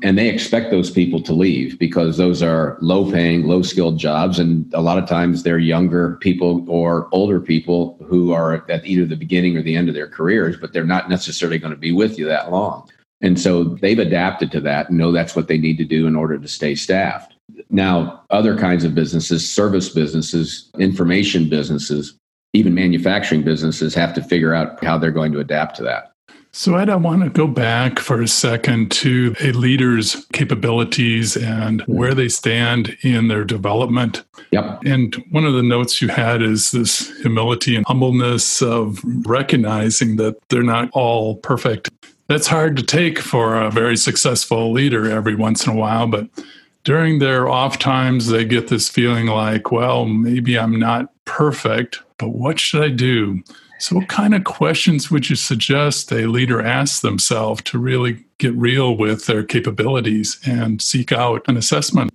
And 0.01 0.17
they 0.17 0.27
expect 0.27 0.71
those 0.71 0.89
people 0.89 1.21
to 1.21 1.33
leave 1.33 1.77
because 1.77 2.17
those 2.17 2.41
are 2.41 2.77
low 2.81 3.09
paying, 3.09 3.43
low 3.43 3.61
skilled 3.61 3.99
jobs. 3.99 4.39
And 4.39 4.71
a 4.73 4.81
lot 4.81 4.97
of 4.97 5.07
times 5.07 5.43
they're 5.43 5.59
younger 5.59 6.17
people 6.17 6.65
or 6.67 7.07
older 7.11 7.39
people 7.39 7.97
who 8.05 8.33
are 8.33 8.69
at 8.69 8.85
either 8.85 9.05
the 9.05 9.15
beginning 9.15 9.55
or 9.55 9.61
the 9.61 9.75
end 9.75 9.89
of 9.89 9.95
their 9.95 10.07
careers, 10.07 10.57
but 10.57 10.73
they're 10.73 10.83
not 10.83 11.09
necessarily 11.09 11.59
going 11.59 11.71
to 11.71 11.77
be 11.77 11.91
with 11.91 12.17
you 12.17 12.25
that 12.25 12.51
long. 12.51 12.89
And 13.21 13.39
so 13.39 13.63
they've 13.63 13.99
adapted 13.99 14.51
to 14.51 14.59
that 14.61 14.89
and 14.89 14.97
know 14.97 15.11
that's 15.11 15.35
what 15.35 15.47
they 15.47 15.57
need 15.57 15.77
to 15.77 15.85
do 15.85 16.07
in 16.07 16.15
order 16.15 16.37
to 16.37 16.47
stay 16.47 16.75
staffed. 16.75 17.35
Now, 17.69 18.23
other 18.29 18.57
kinds 18.57 18.83
of 18.83 18.95
businesses, 18.95 19.49
service 19.49 19.89
businesses, 19.89 20.69
information 20.79 21.49
businesses, 21.49 22.17
even 22.53 22.73
manufacturing 22.73 23.43
businesses 23.43 23.95
have 23.95 24.13
to 24.15 24.23
figure 24.23 24.53
out 24.53 24.83
how 24.83 24.97
they're 24.97 25.11
going 25.11 25.31
to 25.31 25.39
adapt 25.39 25.75
to 25.77 25.83
that. 25.83 26.12
So, 26.55 26.75
Ed, 26.75 26.87
I 26.87 26.95
want 26.95 27.23
to 27.23 27.31
go 27.31 27.47
back 27.47 27.97
for 27.97 28.21
a 28.21 28.27
second 28.27 28.91
to 28.91 29.35
a 29.41 29.53
leader's 29.53 30.25
capabilities 30.33 31.35
and 31.35 31.81
where 31.87 32.13
they 32.13 32.29
stand 32.29 32.95
in 33.01 33.27
their 33.27 33.43
development. 33.43 34.23
Yep. 34.51 34.81
And 34.85 35.15
one 35.31 35.45
of 35.45 35.55
the 35.55 35.63
notes 35.63 35.99
you 35.99 36.09
had 36.09 36.43
is 36.43 36.69
this 36.69 37.09
humility 37.21 37.75
and 37.75 37.83
humbleness 37.87 38.61
of 38.61 38.99
recognizing 39.25 40.17
that 40.17 40.37
they're 40.49 40.61
not 40.61 40.89
all 40.93 41.37
perfect. 41.37 41.89
That's 42.27 42.47
hard 42.47 42.77
to 42.77 42.83
take 42.83 43.17
for 43.17 43.55
a 43.55 43.71
very 43.71 43.97
successful 43.97 44.71
leader 44.71 45.09
every 45.09 45.33
once 45.33 45.65
in 45.65 45.73
a 45.73 45.75
while, 45.75 46.05
but 46.05 46.29
during 46.83 47.19
their 47.19 47.49
off 47.49 47.79
times, 47.79 48.27
they 48.27 48.45
get 48.45 48.67
this 48.67 48.89
feeling 48.89 49.25
like, 49.27 49.71
well, 49.71 50.05
maybe 50.05 50.59
I'm 50.59 50.77
not 50.77 51.11
perfect, 51.25 52.01
but 52.17 52.29
what 52.29 52.59
should 52.59 52.83
I 52.83 52.89
do? 52.89 53.41
So, 53.83 53.97
what 53.97 54.07
kind 54.07 54.33
of 54.33 54.45
questions 54.45 55.11
would 55.11 55.29
you 55.29 55.35
suggest 55.35 56.09
a 56.13 56.25
leader 56.27 56.61
ask 56.61 57.01
themselves 57.01 57.61
to 57.63 57.77
really 57.77 58.23
get 58.37 58.55
real 58.55 58.95
with 58.95 59.25
their 59.25 59.43
capabilities 59.43 60.39
and 60.45 60.81
seek 60.81 61.11
out 61.11 61.43
an 61.49 61.57
assessment? 61.57 62.09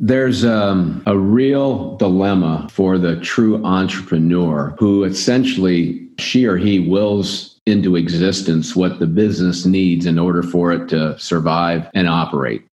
There's 0.00 0.44
um, 0.44 1.04
a 1.06 1.16
real 1.16 1.96
dilemma 1.98 2.66
for 2.68 2.98
the 2.98 3.20
true 3.20 3.64
entrepreneur 3.64 4.74
who 4.80 5.04
essentially 5.04 6.08
she 6.18 6.46
or 6.46 6.56
he 6.56 6.80
wills 6.80 7.60
into 7.64 7.94
existence 7.94 8.74
what 8.74 8.98
the 8.98 9.06
business 9.06 9.64
needs 9.64 10.06
in 10.06 10.18
order 10.18 10.42
for 10.42 10.72
it 10.72 10.88
to 10.88 11.16
survive 11.20 11.88
and 11.94 12.08
operate. 12.08 12.64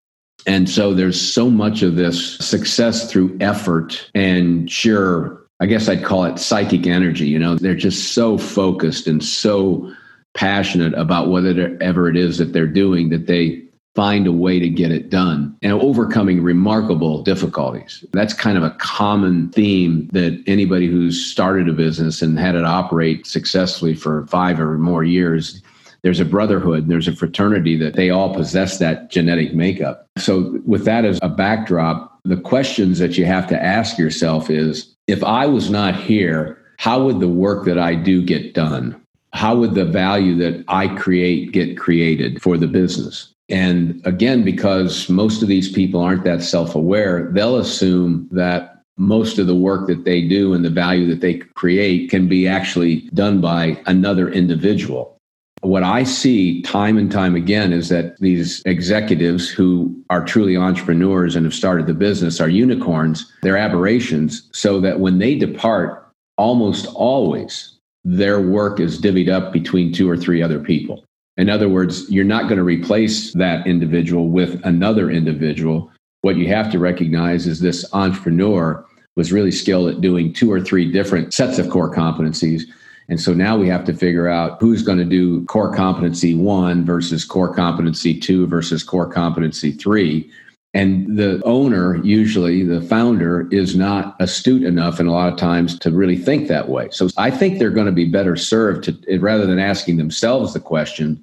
And 0.47 0.67
so 0.67 0.95
there's 0.95 1.21
so 1.21 1.51
much 1.51 1.83
of 1.83 1.95
this 1.95 2.37
success 2.37 3.11
through 3.11 3.37
effort 3.39 4.09
and 4.15 4.69
sheer, 4.69 5.40
I 5.61 5.67
guess 5.67 5.87
I'd 5.87 6.03
call 6.03 6.25
it 6.25 6.39
psychic 6.39 6.87
energy. 6.87 7.27
You 7.27 7.39
know, 7.39 7.55
they're 7.55 7.75
just 7.75 8.13
so 8.13 8.37
focused 8.37 9.07
and 9.07 9.23
so 9.23 9.93
passionate 10.33 10.93
about 10.95 11.27
whatever 11.27 12.09
it 12.09 12.17
is 12.17 12.39
that 12.39 12.51
they're 12.51 12.65
doing 12.65 13.09
that 13.09 13.27
they 13.27 13.61
find 13.93 14.25
a 14.25 14.31
way 14.31 14.57
to 14.57 14.69
get 14.69 14.91
it 14.91 15.09
done 15.09 15.55
and 15.61 15.73
overcoming 15.73 16.41
remarkable 16.41 17.21
difficulties. 17.23 18.03
That's 18.13 18.33
kind 18.33 18.57
of 18.57 18.63
a 18.63 18.71
common 18.79 19.49
theme 19.49 20.07
that 20.13 20.41
anybody 20.47 20.87
who's 20.87 21.23
started 21.23 21.67
a 21.69 21.73
business 21.73 22.21
and 22.21 22.39
had 22.39 22.55
it 22.55 22.63
operate 22.63 23.27
successfully 23.27 23.93
for 23.93 24.25
five 24.27 24.59
or 24.59 24.77
more 24.77 25.03
years 25.03 25.61
there's 26.03 26.19
a 26.19 26.25
brotherhood, 26.25 26.87
there's 26.87 27.07
a 27.07 27.15
fraternity 27.15 27.77
that 27.77 27.95
they 27.95 28.09
all 28.09 28.33
possess 28.33 28.79
that 28.79 29.11
genetic 29.11 29.53
makeup. 29.53 30.07
So, 30.17 30.59
with 30.65 30.85
that 30.85 31.05
as 31.05 31.19
a 31.21 31.29
backdrop, 31.29 32.19
the 32.23 32.37
questions 32.37 32.99
that 32.99 33.17
you 33.17 33.25
have 33.25 33.47
to 33.47 33.63
ask 33.63 33.97
yourself 33.97 34.49
is 34.49 34.90
if 35.07 35.23
I 35.23 35.45
was 35.45 35.69
not 35.69 35.95
here, 35.95 36.57
how 36.77 37.03
would 37.03 37.19
the 37.19 37.27
work 37.27 37.65
that 37.65 37.77
I 37.77 37.95
do 37.95 38.23
get 38.23 38.53
done? 38.53 38.99
How 39.33 39.55
would 39.55 39.75
the 39.75 39.85
value 39.85 40.35
that 40.37 40.63
I 40.67 40.87
create 40.87 41.51
get 41.51 41.77
created 41.77 42.41
for 42.41 42.57
the 42.57 42.67
business? 42.67 43.33
And 43.49 44.01
again, 44.05 44.43
because 44.43 45.09
most 45.09 45.41
of 45.41 45.47
these 45.47 45.71
people 45.71 46.01
aren't 46.01 46.23
that 46.23 46.41
self 46.41 46.73
aware, 46.75 47.29
they'll 47.33 47.57
assume 47.57 48.27
that 48.31 48.81
most 48.97 49.39
of 49.39 49.47
the 49.47 49.55
work 49.55 49.87
that 49.87 50.05
they 50.05 50.27
do 50.27 50.53
and 50.53 50.63
the 50.63 50.69
value 50.69 51.07
that 51.07 51.21
they 51.21 51.35
create 51.35 52.09
can 52.09 52.27
be 52.27 52.47
actually 52.47 53.09
done 53.13 53.41
by 53.41 53.81
another 53.85 54.29
individual. 54.29 55.17
What 55.61 55.83
I 55.83 56.03
see 56.03 56.63
time 56.63 56.97
and 56.97 57.11
time 57.11 57.35
again 57.35 57.71
is 57.71 57.89
that 57.89 58.19
these 58.19 58.63
executives 58.65 59.47
who 59.47 59.95
are 60.09 60.25
truly 60.25 60.57
entrepreneurs 60.57 61.35
and 61.35 61.45
have 61.45 61.53
started 61.53 61.85
the 61.85 61.93
business 61.93 62.41
are 62.41 62.49
unicorns, 62.49 63.31
they're 63.43 63.57
aberrations, 63.57 64.49
so 64.53 64.81
that 64.81 64.99
when 64.99 65.19
they 65.19 65.35
depart, 65.35 66.11
almost 66.37 66.87
always 66.95 67.77
their 68.03 68.41
work 68.41 68.79
is 68.79 68.99
divvied 68.99 69.29
up 69.29 69.53
between 69.53 69.93
two 69.93 70.09
or 70.09 70.17
three 70.17 70.41
other 70.41 70.59
people. 70.59 71.05
In 71.37 71.47
other 71.47 71.69
words, 71.69 72.09
you're 72.09 72.25
not 72.25 72.43
going 72.43 72.57
to 72.57 72.63
replace 72.63 73.31
that 73.33 73.65
individual 73.67 74.29
with 74.29 74.59
another 74.65 75.11
individual. 75.11 75.91
What 76.21 76.37
you 76.37 76.47
have 76.47 76.71
to 76.71 76.79
recognize 76.79 77.45
is 77.45 77.59
this 77.59 77.85
entrepreneur 77.93 78.83
was 79.15 79.31
really 79.31 79.51
skilled 79.51 79.93
at 79.93 80.01
doing 80.01 80.33
two 80.33 80.51
or 80.51 80.59
three 80.59 80.91
different 80.91 81.33
sets 81.35 81.59
of 81.59 81.69
core 81.69 81.93
competencies 81.93 82.63
and 83.09 83.19
so 83.19 83.33
now 83.33 83.57
we 83.57 83.67
have 83.67 83.83
to 83.85 83.93
figure 83.93 84.27
out 84.27 84.57
who's 84.59 84.83
going 84.83 84.97
to 84.97 85.05
do 85.05 85.43
core 85.45 85.73
competency 85.73 86.33
one 86.33 86.85
versus 86.85 87.25
core 87.25 87.53
competency 87.53 88.17
two 88.19 88.47
versus 88.47 88.83
core 88.83 89.11
competency 89.11 89.71
three. 89.71 90.31
And 90.73 91.17
the 91.17 91.41
owner, 91.43 91.97
usually 91.97 92.63
the 92.63 92.81
founder, 92.81 93.49
is 93.51 93.75
not 93.75 94.15
astute 94.21 94.63
enough 94.63 94.99
and 94.99 95.09
a 95.09 95.11
lot 95.11 95.31
of 95.31 95.37
times 95.37 95.77
to 95.79 95.91
really 95.91 96.15
think 96.15 96.47
that 96.47 96.69
way. 96.69 96.87
So 96.91 97.09
I 97.17 97.29
think 97.29 97.59
they're 97.59 97.71
going 97.71 97.87
to 97.87 97.91
be 97.91 98.05
better 98.05 98.37
served 98.37 98.85
to 98.85 99.19
rather 99.19 99.45
than 99.45 99.59
asking 99.59 99.97
themselves 99.97 100.53
the 100.53 100.61
question. 100.61 101.21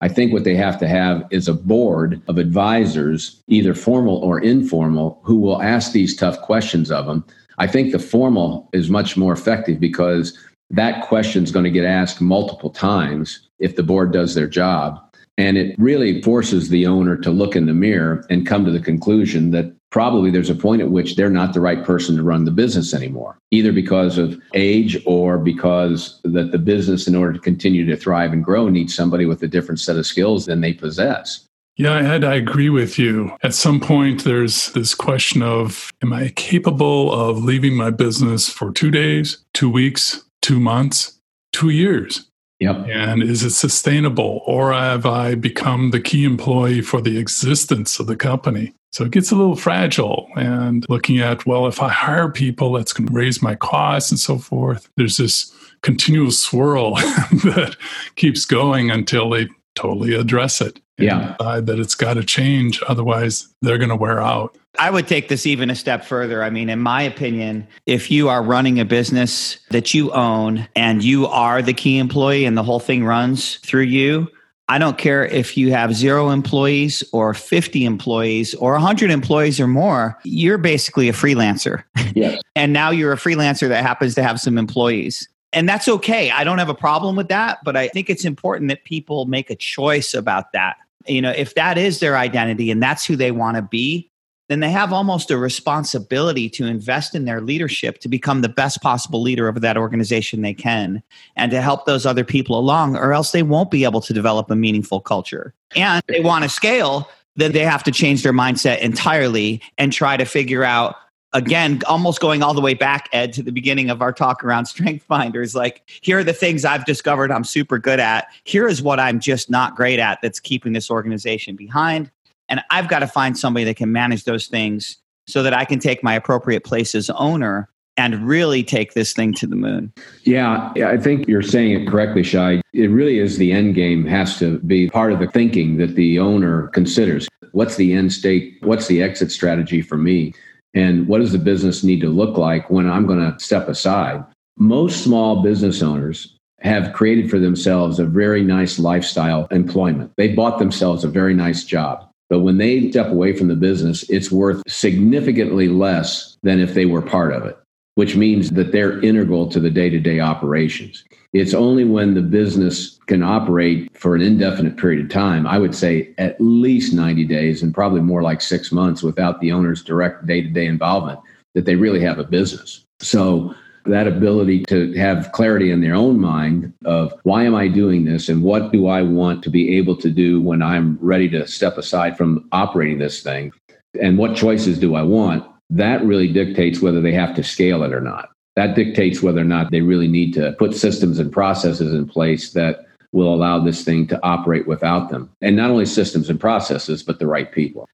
I 0.00 0.08
think 0.08 0.32
what 0.32 0.44
they 0.44 0.56
have 0.56 0.78
to 0.80 0.88
have 0.88 1.24
is 1.30 1.46
a 1.46 1.54
board 1.54 2.20
of 2.26 2.38
advisors, 2.38 3.40
either 3.46 3.74
formal 3.74 4.16
or 4.16 4.40
informal, 4.40 5.20
who 5.22 5.36
will 5.36 5.62
ask 5.62 5.92
these 5.92 6.16
tough 6.16 6.40
questions 6.40 6.90
of 6.90 7.06
them. 7.06 7.24
I 7.58 7.66
think 7.66 7.92
the 7.92 7.98
formal 7.98 8.68
is 8.72 8.90
much 8.90 9.16
more 9.16 9.32
effective 9.32 9.80
because 9.80 10.36
that 10.70 11.06
question 11.06 11.44
is 11.44 11.50
going 11.50 11.64
to 11.64 11.70
get 11.70 11.84
asked 11.84 12.20
multiple 12.20 12.70
times 12.70 13.48
if 13.58 13.76
the 13.76 13.82
board 13.82 14.12
does 14.12 14.34
their 14.34 14.46
job. 14.46 15.00
And 15.36 15.56
it 15.56 15.78
really 15.78 16.20
forces 16.22 16.68
the 16.68 16.86
owner 16.86 17.16
to 17.16 17.30
look 17.30 17.54
in 17.54 17.66
the 17.66 17.74
mirror 17.74 18.24
and 18.28 18.46
come 18.46 18.64
to 18.64 18.72
the 18.72 18.80
conclusion 18.80 19.52
that 19.52 19.72
probably 19.90 20.30
there's 20.30 20.50
a 20.50 20.54
point 20.54 20.82
at 20.82 20.90
which 20.90 21.14
they're 21.14 21.30
not 21.30 21.54
the 21.54 21.60
right 21.60 21.84
person 21.84 22.16
to 22.16 22.22
run 22.22 22.44
the 22.44 22.50
business 22.50 22.92
anymore, 22.92 23.38
either 23.50 23.72
because 23.72 24.18
of 24.18 24.38
age 24.54 25.00
or 25.06 25.38
because 25.38 26.20
that 26.24 26.50
the 26.50 26.58
business, 26.58 27.06
in 27.06 27.14
order 27.14 27.32
to 27.32 27.38
continue 27.38 27.86
to 27.86 27.96
thrive 27.96 28.32
and 28.32 28.44
grow, 28.44 28.68
needs 28.68 28.94
somebody 28.94 29.26
with 29.26 29.42
a 29.42 29.48
different 29.48 29.80
set 29.80 29.96
of 29.96 30.06
skills 30.06 30.46
than 30.46 30.60
they 30.60 30.72
possess. 30.72 31.44
Yeah, 31.76 31.96
Ed, 31.96 32.24
I 32.24 32.34
agree 32.34 32.70
with 32.70 32.98
you. 32.98 33.30
At 33.44 33.54
some 33.54 33.78
point, 33.78 34.24
there's 34.24 34.72
this 34.72 34.96
question 34.96 35.42
of 35.42 35.92
Am 36.02 36.12
I 36.12 36.30
capable 36.30 37.12
of 37.12 37.44
leaving 37.44 37.76
my 37.76 37.90
business 37.90 38.48
for 38.48 38.72
two 38.72 38.90
days, 38.90 39.38
two 39.54 39.70
weeks, 39.70 40.24
two 40.42 40.60
months, 40.60 41.18
two 41.52 41.70
years? 41.70 42.28
Yep. 42.60 42.88
And 42.88 43.22
is 43.22 43.44
it 43.44 43.50
sustainable? 43.50 44.42
Or 44.46 44.72
have 44.72 45.06
I 45.06 45.36
become 45.36 45.90
the 45.90 46.00
key 46.00 46.24
employee 46.24 46.80
for 46.80 47.00
the 47.00 47.18
existence 47.18 48.00
of 48.00 48.06
the 48.06 48.16
company? 48.16 48.74
So 48.92 49.04
it 49.04 49.12
gets 49.12 49.30
a 49.30 49.36
little 49.36 49.54
fragile. 49.54 50.28
And 50.36 50.84
looking 50.88 51.18
at, 51.18 51.46
well, 51.46 51.66
if 51.66 51.80
I 51.80 51.88
hire 51.88 52.30
people, 52.30 52.72
that's 52.72 52.92
going 52.92 53.06
to 53.06 53.12
raise 53.12 53.42
my 53.42 53.54
costs 53.54 54.10
and 54.10 54.18
so 54.18 54.38
forth. 54.38 54.88
There's 54.96 55.18
this 55.18 55.52
continual 55.82 56.32
swirl 56.32 56.94
that 56.96 57.76
keeps 58.16 58.44
going 58.44 58.90
until 58.90 59.30
they 59.30 59.48
totally 59.76 60.14
address 60.14 60.60
it. 60.60 60.80
Yeah. 60.98 61.36
that 61.38 61.78
it's 61.78 61.94
got 61.94 62.14
to 62.14 62.24
change. 62.24 62.82
Otherwise, 62.88 63.46
they're 63.62 63.78
going 63.78 63.90
to 63.90 63.96
wear 63.96 64.20
out. 64.20 64.58
I 64.78 64.90
would 64.90 65.08
take 65.08 65.28
this 65.28 65.44
even 65.44 65.70
a 65.70 65.74
step 65.74 66.04
further. 66.04 66.42
I 66.42 66.50
mean, 66.50 66.68
in 66.68 66.78
my 66.78 67.02
opinion, 67.02 67.66
if 67.86 68.10
you 68.10 68.28
are 68.28 68.42
running 68.42 68.78
a 68.78 68.84
business 68.84 69.58
that 69.70 69.92
you 69.92 70.12
own 70.12 70.68
and 70.76 71.02
you 71.02 71.26
are 71.26 71.62
the 71.62 71.72
key 71.72 71.98
employee 71.98 72.44
and 72.44 72.56
the 72.56 72.62
whole 72.62 72.78
thing 72.78 73.04
runs 73.04 73.56
through 73.56 73.82
you, 73.82 74.28
I 74.68 74.78
don't 74.78 74.98
care 74.98 75.24
if 75.24 75.56
you 75.56 75.72
have 75.72 75.94
zero 75.94 76.30
employees 76.30 77.02
or 77.12 77.32
50 77.34 77.84
employees 77.86 78.54
or 78.54 78.72
100 78.72 79.10
employees 79.10 79.58
or 79.58 79.66
more, 79.66 80.18
you're 80.24 80.58
basically 80.58 81.08
a 81.08 81.12
freelancer. 81.12 81.82
Yes. 82.14 82.40
and 82.54 82.72
now 82.72 82.90
you're 82.90 83.12
a 83.12 83.16
freelancer 83.16 83.68
that 83.68 83.82
happens 83.82 84.14
to 84.16 84.22
have 84.22 84.38
some 84.38 84.58
employees. 84.58 85.26
And 85.54 85.66
that's 85.66 85.88
okay. 85.88 86.30
I 86.30 86.44
don't 86.44 86.58
have 86.58 86.68
a 86.68 86.74
problem 86.74 87.16
with 87.16 87.28
that, 87.28 87.58
but 87.64 87.76
I 87.76 87.88
think 87.88 88.10
it's 88.10 88.26
important 88.26 88.68
that 88.68 88.84
people 88.84 89.24
make 89.24 89.48
a 89.48 89.56
choice 89.56 90.12
about 90.12 90.52
that. 90.52 90.76
You 91.06 91.22
know, 91.22 91.30
if 91.30 91.54
that 91.54 91.78
is 91.78 92.00
their 92.00 92.18
identity 92.18 92.70
and 92.70 92.82
that's 92.82 93.06
who 93.06 93.16
they 93.16 93.30
want 93.30 93.56
to 93.56 93.62
be, 93.62 94.10
then 94.48 94.60
they 94.60 94.70
have 94.70 94.92
almost 94.92 95.30
a 95.30 95.38
responsibility 95.38 96.48
to 96.50 96.66
invest 96.66 97.14
in 97.14 97.26
their 97.26 97.40
leadership 97.40 97.98
to 97.98 98.08
become 98.08 98.40
the 98.40 98.48
best 98.48 98.82
possible 98.82 99.22
leader 99.22 99.46
of 99.46 99.60
that 99.60 99.76
organization 99.76 100.42
they 100.42 100.54
can 100.54 101.02
and 101.36 101.50
to 101.52 101.60
help 101.60 101.84
those 101.86 102.06
other 102.06 102.24
people 102.24 102.58
along, 102.58 102.96
or 102.96 103.12
else 103.12 103.32
they 103.32 103.42
won't 103.42 103.70
be 103.70 103.84
able 103.84 104.00
to 104.00 104.12
develop 104.12 104.50
a 104.50 104.56
meaningful 104.56 105.00
culture. 105.00 105.54
And 105.76 106.02
they 106.08 106.20
want 106.20 106.44
to 106.44 106.48
scale, 106.48 107.10
then 107.36 107.52
they 107.52 107.64
have 107.64 107.84
to 107.84 107.92
change 107.92 108.22
their 108.22 108.32
mindset 108.32 108.78
entirely 108.78 109.60
and 109.76 109.92
try 109.92 110.16
to 110.16 110.24
figure 110.24 110.64
out 110.64 110.96
again, 111.34 111.80
almost 111.86 112.20
going 112.20 112.42
all 112.42 112.54
the 112.54 112.60
way 112.60 112.74
back, 112.74 113.08
Ed, 113.12 113.32
to 113.34 113.42
the 113.42 113.52
beginning 113.52 113.90
of 113.90 114.00
our 114.00 114.12
talk 114.12 114.42
around 114.42 114.66
Strength 114.66 115.04
Finders. 115.04 115.54
Like, 115.54 115.82
here 116.00 116.18
are 116.18 116.24
the 116.24 116.32
things 116.32 116.64
I've 116.64 116.84
discovered 116.84 117.30
I'm 117.30 117.44
super 117.44 117.78
good 117.78 118.00
at. 118.00 118.28
Here 118.44 118.66
is 118.66 118.82
what 118.82 118.98
I'm 118.98 119.20
just 119.20 119.50
not 119.50 119.76
great 119.76 119.98
at 119.98 120.20
that's 120.22 120.40
keeping 120.40 120.72
this 120.72 120.90
organization 120.90 121.56
behind. 121.56 122.10
And 122.48 122.60
I've 122.70 122.88
got 122.88 123.00
to 123.00 123.06
find 123.06 123.38
somebody 123.38 123.64
that 123.64 123.76
can 123.76 123.92
manage 123.92 124.24
those 124.24 124.46
things 124.46 124.96
so 125.26 125.42
that 125.42 125.52
I 125.52 125.64
can 125.64 125.78
take 125.78 126.02
my 126.02 126.14
appropriate 126.14 126.64
place 126.64 126.94
as 126.94 127.10
owner 127.10 127.68
and 127.96 128.26
really 128.26 128.62
take 128.62 128.94
this 128.94 129.12
thing 129.12 129.34
to 129.34 129.46
the 129.46 129.56
moon. 129.56 129.92
Yeah, 130.22 130.72
I 130.76 130.96
think 130.96 131.26
you're 131.26 131.42
saying 131.42 131.72
it 131.72 131.88
correctly, 131.88 132.22
Shai. 132.22 132.62
It 132.72 132.86
really 132.86 133.18
is 133.18 133.38
the 133.38 133.52
end 133.52 133.74
game 133.74 134.06
has 134.06 134.38
to 134.38 134.60
be 134.60 134.88
part 134.88 135.12
of 135.12 135.18
the 135.18 135.26
thinking 135.26 135.78
that 135.78 135.96
the 135.96 136.20
owner 136.20 136.68
considers. 136.68 137.28
What's 137.52 137.74
the 137.76 137.92
end 137.92 138.12
state? 138.12 138.56
What's 138.62 138.86
the 138.86 139.02
exit 139.02 139.32
strategy 139.32 139.82
for 139.82 139.98
me? 139.98 140.32
And 140.74 141.08
what 141.08 141.18
does 141.18 141.32
the 141.32 141.38
business 141.38 141.82
need 141.82 142.00
to 142.02 142.08
look 142.08 142.38
like 142.38 142.70
when 142.70 142.88
I'm 142.88 143.06
going 143.06 143.18
to 143.18 143.38
step 143.42 143.68
aside? 143.68 144.24
Most 144.56 145.02
small 145.02 145.42
business 145.42 145.82
owners 145.82 146.36
have 146.60 146.92
created 146.92 147.28
for 147.28 147.38
themselves 147.38 147.98
a 147.98 148.04
very 148.04 148.42
nice 148.44 148.78
lifestyle 148.78 149.46
employment. 149.50 150.12
They 150.16 150.28
bought 150.28 150.58
themselves 150.58 151.04
a 151.04 151.08
very 151.08 151.34
nice 151.34 151.64
job. 151.64 152.08
But 152.28 152.40
when 152.40 152.58
they 152.58 152.90
step 152.90 153.08
away 153.08 153.34
from 153.34 153.48
the 153.48 153.56
business, 153.56 154.08
it's 154.10 154.30
worth 154.30 154.62
significantly 154.68 155.68
less 155.68 156.36
than 156.42 156.60
if 156.60 156.74
they 156.74 156.84
were 156.84 157.02
part 157.02 157.32
of 157.32 157.44
it, 157.46 157.58
which 157.94 158.16
means 158.16 158.50
that 158.50 158.72
they're 158.72 159.00
integral 159.00 159.48
to 159.48 159.60
the 159.60 159.70
day 159.70 159.88
to 159.90 159.98
day 159.98 160.20
operations. 160.20 161.04
It's 161.32 161.54
only 161.54 161.84
when 161.84 162.14
the 162.14 162.22
business 162.22 162.98
can 163.06 163.22
operate 163.22 163.96
for 163.96 164.14
an 164.14 164.22
indefinite 164.22 164.76
period 164.76 165.04
of 165.04 165.10
time, 165.10 165.46
I 165.46 165.58
would 165.58 165.74
say 165.74 166.14
at 166.18 166.40
least 166.40 166.94
90 166.94 167.24
days 167.24 167.62
and 167.62 167.74
probably 167.74 168.00
more 168.00 168.22
like 168.22 168.40
six 168.40 168.72
months 168.72 169.02
without 169.02 169.40
the 169.40 169.52
owner's 169.52 169.82
direct 169.82 170.26
day 170.26 170.42
to 170.42 170.48
day 170.48 170.66
involvement, 170.66 171.20
that 171.54 171.64
they 171.64 171.76
really 171.76 172.00
have 172.00 172.18
a 172.18 172.24
business. 172.24 172.84
So 173.00 173.54
that 173.88 174.06
ability 174.06 174.64
to 174.64 174.92
have 174.94 175.32
clarity 175.32 175.70
in 175.70 175.80
their 175.80 175.94
own 175.94 176.20
mind 176.20 176.72
of 176.84 177.12
why 177.22 177.44
am 177.44 177.54
I 177.54 177.68
doing 177.68 178.04
this 178.04 178.28
and 178.28 178.42
what 178.42 178.72
do 178.72 178.86
I 178.86 179.02
want 179.02 179.42
to 179.44 179.50
be 179.50 179.76
able 179.76 179.96
to 179.96 180.10
do 180.10 180.40
when 180.40 180.62
I'm 180.62 180.98
ready 181.00 181.28
to 181.30 181.46
step 181.46 181.78
aside 181.78 182.16
from 182.16 182.48
operating 182.52 182.98
this 182.98 183.22
thing 183.22 183.52
and 184.00 184.18
what 184.18 184.36
choices 184.36 184.78
do 184.78 184.94
I 184.94 185.02
want, 185.02 185.44
that 185.70 186.04
really 186.04 186.28
dictates 186.32 186.80
whether 186.80 187.00
they 187.00 187.12
have 187.12 187.34
to 187.36 187.42
scale 187.42 187.82
it 187.82 187.92
or 187.92 188.00
not. 188.00 188.30
That 188.56 188.74
dictates 188.74 189.22
whether 189.22 189.40
or 189.40 189.44
not 189.44 189.70
they 189.70 189.82
really 189.82 190.08
need 190.08 190.34
to 190.34 190.52
put 190.52 190.74
systems 190.74 191.18
and 191.18 191.32
processes 191.32 191.92
in 191.92 192.08
place 192.08 192.52
that 192.52 192.86
will 193.12 193.32
allow 193.32 193.58
this 193.58 193.84
thing 193.84 194.06
to 194.08 194.20
operate 194.22 194.66
without 194.66 195.10
them. 195.10 195.30
And 195.40 195.56
not 195.56 195.70
only 195.70 195.86
systems 195.86 196.28
and 196.28 196.40
processes, 196.40 197.02
but 197.02 197.18
the 197.18 197.26
right 197.26 197.50
people. 197.50 197.88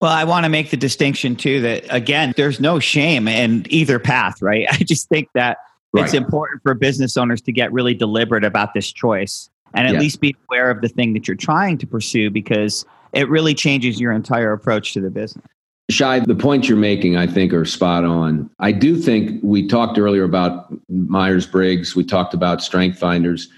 Well, 0.00 0.12
I 0.12 0.24
want 0.24 0.44
to 0.44 0.48
make 0.48 0.70
the 0.70 0.76
distinction 0.76 1.36
too 1.36 1.60
that 1.60 1.84
again, 1.90 2.32
there's 2.36 2.58
no 2.58 2.78
shame 2.78 3.28
in 3.28 3.66
either 3.68 3.98
path, 3.98 4.40
right? 4.40 4.66
I 4.70 4.76
just 4.78 5.08
think 5.08 5.28
that 5.34 5.58
right. 5.92 6.04
it's 6.04 6.14
important 6.14 6.62
for 6.62 6.74
business 6.74 7.16
owners 7.16 7.40
to 7.42 7.52
get 7.52 7.72
really 7.72 7.94
deliberate 7.94 8.44
about 8.44 8.74
this 8.74 8.90
choice 8.90 9.50
and 9.74 9.86
at 9.86 10.00
least 10.00 10.20
be 10.20 10.34
aware 10.48 10.68
of 10.70 10.80
the 10.80 10.88
thing 10.88 11.12
that 11.12 11.28
you're 11.28 11.36
trying 11.36 11.78
to 11.78 11.86
pursue 11.86 12.28
because 12.28 12.84
it 13.12 13.28
really 13.28 13.54
changes 13.54 14.00
your 14.00 14.10
entire 14.10 14.52
approach 14.52 14.94
to 14.94 15.00
the 15.00 15.10
business. 15.10 15.44
Shai, 15.90 16.20
the 16.20 16.34
points 16.34 16.68
you're 16.68 16.78
making, 16.78 17.16
I 17.16 17.26
think, 17.26 17.52
are 17.52 17.64
spot 17.64 18.04
on. 18.04 18.48
I 18.60 18.72
do 18.72 18.96
think 18.96 19.40
we 19.42 19.66
talked 19.66 19.98
earlier 19.98 20.24
about 20.24 20.72
Myers 20.88 21.46
Briggs, 21.46 21.96
we 21.96 22.04
talked 22.04 22.32
about 22.34 22.62
Strength 22.62 22.98
Finders. 22.98 23.48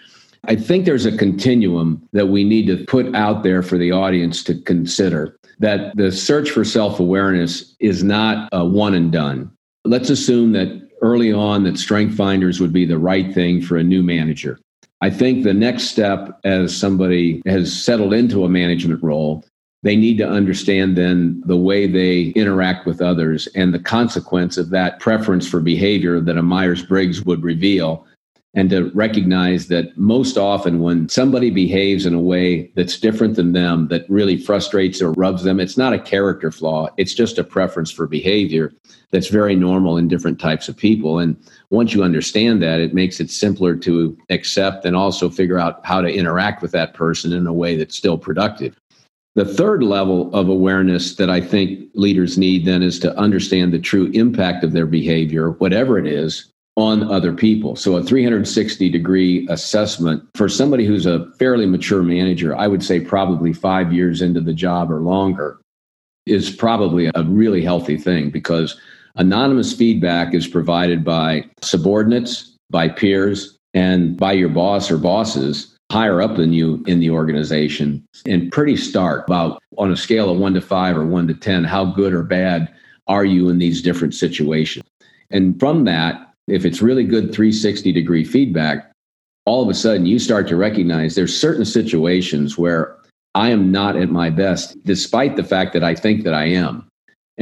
I 0.44 0.56
think 0.56 0.84
there's 0.84 1.06
a 1.06 1.16
continuum 1.16 2.06
that 2.12 2.26
we 2.26 2.42
need 2.42 2.66
to 2.66 2.84
put 2.84 3.14
out 3.14 3.44
there 3.44 3.62
for 3.62 3.78
the 3.78 3.92
audience 3.92 4.42
to 4.44 4.60
consider 4.62 5.38
that 5.60 5.96
the 5.96 6.10
search 6.10 6.50
for 6.50 6.64
self 6.64 6.98
awareness 6.98 7.76
is 7.78 8.02
not 8.02 8.48
a 8.52 8.64
one 8.64 8.94
and 8.94 9.12
done. 9.12 9.52
Let's 9.84 10.10
assume 10.10 10.52
that 10.52 10.88
early 11.00 11.32
on 11.32 11.62
that 11.64 11.78
strength 11.78 12.16
finders 12.16 12.60
would 12.60 12.72
be 12.72 12.86
the 12.86 12.98
right 12.98 13.32
thing 13.32 13.62
for 13.62 13.76
a 13.76 13.84
new 13.84 14.02
manager. 14.02 14.58
I 15.00 15.10
think 15.10 15.42
the 15.42 15.54
next 15.54 15.84
step 15.84 16.40
as 16.44 16.76
somebody 16.76 17.42
has 17.46 17.72
settled 17.72 18.12
into 18.12 18.44
a 18.44 18.48
management 18.48 19.02
role, 19.02 19.44
they 19.82 19.96
need 19.96 20.18
to 20.18 20.28
understand 20.28 20.96
then 20.96 21.42
the 21.44 21.56
way 21.56 21.86
they 21.86 22.32
interact 22.36 22.86
with 22.86 23.00
others 23.00 23.48
and 23.54 23.74
the 23.74 23.80
consequence 23.80 24.56
of 24.56 24.70
that 24.70 25.00
preference 25.00 25.48
for 25.48 25.60
behavior 25.60 26.20
that 26.20 26.38
a 26.38 26.42
Myers 26.42 26.84
Briggs 26.84 27.24
would 27.24 27.42
reveal 27.42 28.06
and 28.54 28.68
to 28.68 28.90
recognize 28.90 29.68
that 29.68 29.96
most 29.96 30.36
often 30.36 30.80
when 30.80 31.08
somebody 31.08 31.50
behaves 31.50 32.04
in 32.04 32.12
a 32.12 32.20
way 32.20 32.70
that's 32.76 32.98
different 32.98 33.34
than 33.36 33.52
them, 33.52 33.88
that 33.88 34.04
really 34.10 34.36
frustrates 34.36 35.00
or 35.00 35.12
rubs 35.12 35.42
them, 35.42 35.58
it's 35.58 35.78
not 35.78 35.94
a 35.94 35.98
character 35.98 36.50
flaw. 36.50 36.88
It's 36.98 37.14
just 37.14 37.38
a 37.38 37.44
preference 37.44 37.90
for 37.90 38.06
behavior 38.06 38.72
that's 39.10 39.28
very 39.28 39.56
normal 39.56 39.96
in 39.96 40.06
different 40.06 40.38
types 40.38 40.68
of 40.68 40.76
people. 40.76 41.18
And 41.18 41.36
once 41.70 41.94
you 41.94 42.02
understand 42.02 42.62
that, 42.62 42.80
it 42.80 42.92
makes 42.92 43.20
it 43.20 43.30
simpler 43.30 43.74
to 43.76 44.16
accept 44.28 44.84
and 44.84 44.94
also 44.94 45.30
figure 45.30 45.58
out 45.58 45.84
how 45.86 46.02
to 46.02 46.12
interact 46.12 46.60
with 46.60 46.72
that 46.72 46.92
person 46.92 47.32
in 47.32 47.46
a 47.46 47.52
way 47.52 47.76
that's 47.76 47.96
still 47.96 48.18
productive. 48.18 48.76
The 49.34 49.46
third 49.46 49.82
level 49.82 50.34
of 50.34 50.50
awareness 50.50 51.16
that 51.16 51.30
I 51.30 51.40
think 51.40 51.88
leaders 51.94 52.36
need 52.36 52.66
then 52.66 52.82
is 52.82 52.98
to 53.00 53.16
understand 53.16 53.72
the 53.72 53.78
true 53.78 54.10
impact 54.12 54.62
of 54.62 54.72
their 54.72 54.84
behavior, 54.84 55.52
whatever 55.52 55.98
it 55.98 56.06
is, 56.06 56.52
on 56.76 57.10
other 57.10 57.32
people. 57.32 57.76
So 57.76 57.96
a 57.96 58.02
360 58.02 58.88
degree 58.88 59.46
assessment 59.50 60.22
for 60.34 60.48
somebody 60.48 60.86
who's 60.86 61.06
a 61.06 61.30
fairly 61.38 61.66
mature 61.66 62.02
manager, 62.02 62.56
I 62.56 62.66
would 62.66 62.82
say 62.82 63.00
probably 63.00 63.52
five 63.52 63.92
years 63.92 64.22
into 64.22 64.40
the 64.40 64.54
job 64.54 64.90
or 64.90 65.00
longer, 65.00 65.60
is 66.24 66.50
probably 66.50 67.10
a 67.14 67.24
really 67.24 67.62
healthy 67.62 67.98
thing 67.98 68.30
because 68.30 68.80
anonymous 69.16 69.74
feedback 69.74 70.34
is 70.34 70.46
provided 70.46 71.04
by 71.04 71.44
subordinates, 71.60 72.56
by 72.70 72.88
peers, 72.88 73.58
and 73.74 74.16
by 74.16 74.32
your 74.32 74.48
boss 74.48 74.90
or 74.90 74.98
bosses 74.98 75.76
higher 75.90 76.22
up 76.22 76.36
than 76.36 76.54
you 76.54 76.82
in 76.86 77.00
the 77.00 77.10
organization 77.10 78.02
and 78.26 78.50
pretty 78.50 78.76
stark 78.76 79.26
about 79.26 79.62
on 79.76 79.92
a 79.92 79.96
scale 79.96 80.30
of 80.30 80.38
one 80.38 80.54
to 80.54 80.60
five 80.60 80.96
or 80.96 81.04
one 81.04 81.26
to 81.26 81.34
10, 81.34 81.64
how 81.64 81.84
good 81.84 82.14
or 82.14 82.22
bad 82.22 82.72
are 83.08 83.26
you 83.26 83.50
in 83.50 83.58
these 83.58 83.82
different 83.82 84.14
situations? 84.14 84.86
And 85.30 85.58
from 85.60 85.84
that, 85.84 86.31
if 86.48 86.64
it's 86.64 86.82
really 86.82 87.04
good 87.04 87.32
360 87.32 87.92
degree 87.92 88.24
feedback, 88.24 88.92
all 89.46 89.62
of 89.62 89.68
a 89.68 89.74
sudden 89.74 90.06
you 90.06 90.18
start 90.18 90.48
to 90.48 90.56
recognize 90.56 91.14
there's 91.14 91.36
certain 91.36 91.64
situations 91.64 92.56
where 92.56 92.96
I 93.34 93.50
am 93.50 93.72
not 93.72 93.96
at 93.96 94.10
my 94.10 94.30
best, 94.30 94.82
despite 94.84 95.36
the 95.36 95.44
fact 95.44 95.72
that 95.72 95.82
I 95.82 95.94
think 95.94 96.24
that 96.24 96.34
I 96.34 96.44
am. 96.44 96.86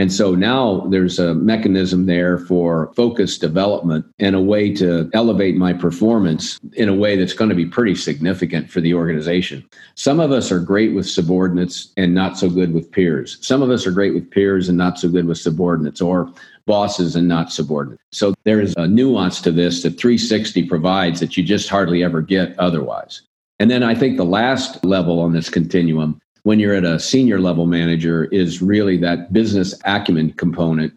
And 0.00 0.10
so 0.10 0.34
now 0.34 0.86
there's 0.88 1.18
a 1.18 1.34
mechanism 1.34 2.06
there 2.06 2.38
for 2.38 2.90
focus 2.96 3.36
development 3.36 4.06
and 4.18 4.34
a 4.34 4.40
way 4.40 4.72
to 4.76 5.10
elevate 5.12 5.56
my 5.56 5.74
performance 5.74 6.58
in 6.72 6.88
a 6.88 6.94
way 6.94 7.16
that's 7.16 7.34
going 7.34 7.50
to 7.50 7.54
be 7.54 7.66
pretty 7.66 7.94
significant 7.94 8.70
for 8.70 8.80
the 8.80 8.94
organization. 8.94 9.62
Some 9.96 10.18
of 10.18 10.32
us 10.32 10.50
are 10.50 10.58
great 10.58 10.94
with 10.94 11.06
subordinates 11.06 11.92
and 11.98 12.14
not 12.14 12.38
so 12.38 12.48
good 12.48 12.72
with 12.72 12.90
peers. 12.90 13.36
Some 13.42 13.60
of 13.60 13.68
us 13.68 13.86
are 13.86 13.90
great 13.90 14.14
with 14.14 14.30
peers 14.30 14.70
and 14.70 14.78
not 14.78 14.98
so 14.98 15.06
good 15.06 15.26
with 15.26 15.36
subordinates 15.36 16.00
or 16.00 16.32
bosses 16.64 17.14
and 17.14 17.28
not 17.28 17.52
subordinates. 17.52 18.02
So 18.10 18.32
there 18.44 18.62
is 18.62 18.72
a 18.78 18.88
nuance 18.88 19.42
to 19.42 19.50
this 19.50 19.82
that 19.82 20.00
360 20.00 20.62
provides 20.62 21.20
that 21.20 21.36
you 21.36 21.44
just 21.44 21.68
hardly 21.68 22.02
ever 22.02 22.22
get 22.22 22.58
otherwise. 22.58 23.20
And 23.58 23.70
then 23.70 23.82
I 23.82 23.94
think 23.94 24.16
the 24.16 24.24
last 24.24 24.82
level 24.82 25.20
on 25.20 25.34
this 25.34 25.50
continuum 25.50 26.22
when 26.42 26.58
you're 26.58 26.74
at 26.74 26.84
a 26.84 26.98
senior 26.98 27.40
level 27.40 27.66
manager 27.66 28.24
is 28.26 28.62
really 28.62 28.96
that 28.98 29.32
business 29.32 29.74
acumen 29.84 30.32
component 30.32 30.92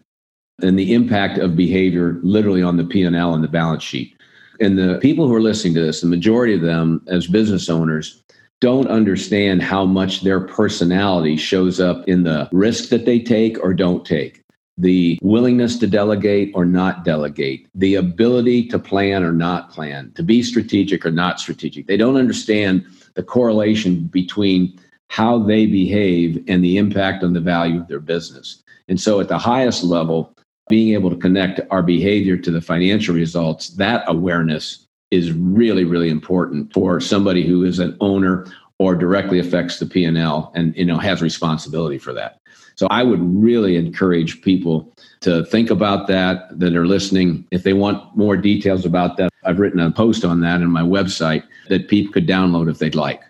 and 0.62 0.78
the 0.78 0.94
impact 0.94 1.38
of 1.38 1.56
behavior 1.56 2.18
literally 2.22 2.62
on 2.62 2.76
the 2.76 2.84
P&L 2.84 3.34
and 3.34 3.44
the 3.44 3.48
balance 3.48 3.82
sheet. 3.82 4.16
And 4.60 4.78
the 4.78 4.98
people 5.00 5.26
who 5.26 5.34
are 5.34 5.42
listening 5.42 5.74
to 5.74 5.80
this, 5.80 6.00
the 6.00 6.06
majority 6.06 6.54
of 6.54 6.60
them 6.60 7.02
as 7.08 7.26
business 7.26 7.68
owners 7.68 8.22
don't 8.60 8.86
understand 8.88 9.62
how 9.62 9.84
much 9.84 10.20
their 10.22 10.40
personality 10.40 11.36
shows 11.36 11.80
up 11.80 12.08
in 12.08 12.22
the 12.22 12.48
risk 12.52 12.88
that 12.90 13.04
they 13.04 13.18
take 13.18 13.62
or 13.62 13.74
don't 13.74 14.06
take. 14.06 14.42
The 14.78 15.18
willingness 15.22 15.76
to 15.78 15.86
delegate 15.86 16.52
or 16.54 16.64
not 16.64 17.04
delegate, 17.04 17.68
the 17.74 17.96
ability 17.96 18.66
to 18.68 18.78
plan 18.78 19.22
or 19.22 19.32
not 19.32 19.70
plan, 19.70 20.12
to 20.14 20.22
be 20.22 20.42
strategic 20.42 21.04
or 21.04 21.10
not 21.10 21.38
strategic. 21.38 21.86
They 21.86 21.96
don't 21.96 22.16
understand 22.16 22.84
the 23.14 23.22
correlation 23.22 24.04
between 24.04 24.78
how 25.14 25.38
they 25.38 25.64
behave 25.64 26.42
and 26.48 26.64
the 26.64 26.76
impact 26.76 27.22
on 27.22 27.34
the 27.34 27.40
value 27.40 27.80
of 27.80 27.86
their 27.86 28.00
business. 28.00 28.60
And 28.88 29.00
so 29.00 29.20
at 29.20 29.28
the 29.28 29.38
highest 29.38 29.84
level, 29.84 30.34
being 30.68 30.92
able 30.92 31.08
to 31.08 31.14
connect 31.14 31.60
our 31.70 31.84
behavior 31.84 32.36
to 32.36 32.50
the 32.50 32.60
financial 32.60 33.14
results, 33.14 33.68
that 33.76 34.02
awareness 34.08 34.88
is 35.12 35.30
really, 35.30 35.84
really 35.84 36.10
important 36.10 36.72
for 36.72 36.98
somebody 36.98 37.46
who 37.46 37.62
is 37.62 37.78
an 37.78 37.96
owner 38.00 38.44
or 38.80 38.96
directly 38.96 39.38
affects 39.38 39.78
the 39.78 39.86
P&L 39.86 40.50
and 40.56 40.76
you 40.76 40.84
know 40.84 40.98
has 40.98 41.22
responsibility 41.22 41.96
for 41.96 42.12
that. 42.12 42.40
So 42.74 42.88
I 42.90 43.04
would 43.04 43.20
really 43.22 43.76
encourage 43.76 44.42
people 44.42 44.92
to 45.20 45.44
think 45.44 45.70
about 45.70 46.08
that 46.08 46.58
that 46.58 46.74
are 46.74 46.88
listening. 46.88 47.46
If 47.52 47.62
they 47.62 47.72
want 47.72 48.16
more 48.16 48.36
details 48.36 48.84
about 48.84 49.16
that, 49.18 49.30
I've 49.44 49.60
written 49.60 49.78
a 49.78 49.92
post 49.92 50.24
on 50.24 50.40
that 50.40 50.56
on 50.56 50.72
my 50.72 50.82
website 50.82 51.44
that 51.68 51.86
people 51.86 52.12
could 52.12 52.26
download 52.26 52.68
if 52.68 52.80
they'd 52.80 52.96
like. 52.96 53.22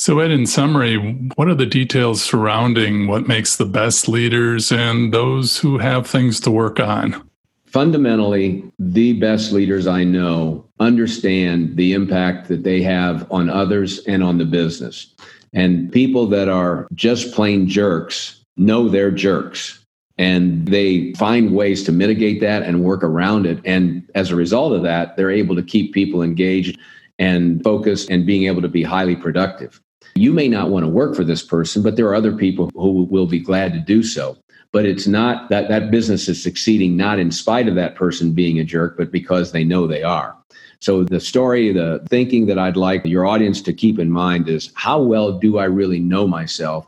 So, 0.00 0.20
Ed, 0.20 0.30
in 0.30 0.46
summary, 0.46 0.96
what 1.34 1.48
are 1.48 1.56
the 1.56 1.66
details 1.66 2.22
surrounding 2.22 3.08
what 3.08 3.26
makes 3.26 3.56
the 3.56 3.66
best 3.66 4.06
leaders 4.06 4.70
and 4.70 5.12
those 5.12 5.58
who 5.58 5.78
have 5.78 6.06
things 6.06 6.38
to 6.42 6.52
work 6.52 6.78
on? 6.78 7.28
Fundamentally, 7.66 8.62
the 8.78 9.14
best 9.14 9.50
leaders 9.50 9.88
I 9.88 10.04
know 10.04 10.64
understand 10.78 11.76
the 11.76 11.94
impact 11.94 12.46
that 12.46 12.62
they 12.62 12.80
have 12.80 13.26
on 13.32 13.50
others 13.50 13.98
and 14.06 14.22
on 14.22 14.38
the 14.38 14.44
business. 14.44 15.12
And 15.52 15.90
people 15.90 16.28
that 16.28 16.48
are 16.48 16.86
just 16.94 17.34
plain 17.34 17.66
jerks 17.66 18.44
know 18.56 18.88
they're 18.88 19.10
jerks 19.10 19.84
and 20.16 20.64
they 20.68 21.12
find 21.14 21.56
ways 21.56 21.82
to 21.82 21.90
mitigate 21.90 22.40
that 22.42 22.62
and 22.62 22.84
work 22.84 23.02
around 23.02 23.46
it. 23.46 23.58
And 23.64 24.08
as 24.14 24.30
a 24.30 24.36
result 24.36 24.74
of 24.74 24.84
that, 24.84 25.16
they're 25.16 25.32
able 25.32 25.56
to 25.56 25.62
keep 25.64 25.92
people 25.92 26.22
engaged 26.22 26.78
and 27.18 27.60
focused 27.64 28.10
and 28.10 28.24
being 28.24 28.44
able 28.44 28.62
to 28.62 28.68
be 28.68 28.84
highly 28.84 29.16
productive. 29.16 29.80
You 30.14 30.32
may 30.32 30.48
not 30.48 30.70
want 30.70 30.84
to 30.84 30.88
work 30.88 31.14
for 31.14 31.24
this 31.24 31.42
person, 31.42 31.82
but 31.82 31.96
there 31.96 32.06
are 32.06 32.14
other 32.14 32.34
people 32.34 32.70
who 32.74 33.04
will 33.04 33.26
be 33.26 33.38
glad 33.38 33.72
to 33.72 33.78
do 33.78 34.02
so. 34.02 34.36
but 34.72 34.84
it's 34.84 35.06
not 35.06 35.48
that 35.48 35.68
that 35.68 35.90
business 35.90 36.28
is 36.28 36.42
succeeding 36.42 36.96
not 36.96 37.18
in 37.18 37.30
spite 37.30 37.68
of 37.68 37.74
that 37.74 37.94
person 37.94 38.32
being 38.32 38.58
a 38.58 38.64
jerk, 38.64 38.96
but 38.96 39.10
because 39.10 39.52
they 39.52 39.64
know 39.64 39.86
they 39.86 40.02
are. 40.02 40.36
So 40.80 41.04
the 41.04 41.20
story, 41.20 41.72
the 41.72 42.04
thinking 42.08 42.46
that 42.46 42.58
I'd 42.58 42.76
like 42.76 43.04
your 43.04 43.26
audience 43.26 43.60
to 43.62 43.72
keep 43.72 43.98
in 43.98 44.10
mind 44.10 44.48
is 44.48 44.70
how 44.74 45.00
well 45.00 45.38
do 45.38 45.58
I 45.58 45.64
really 45.64 45.98
know 45.98 46.26
myself? 46.28 46.86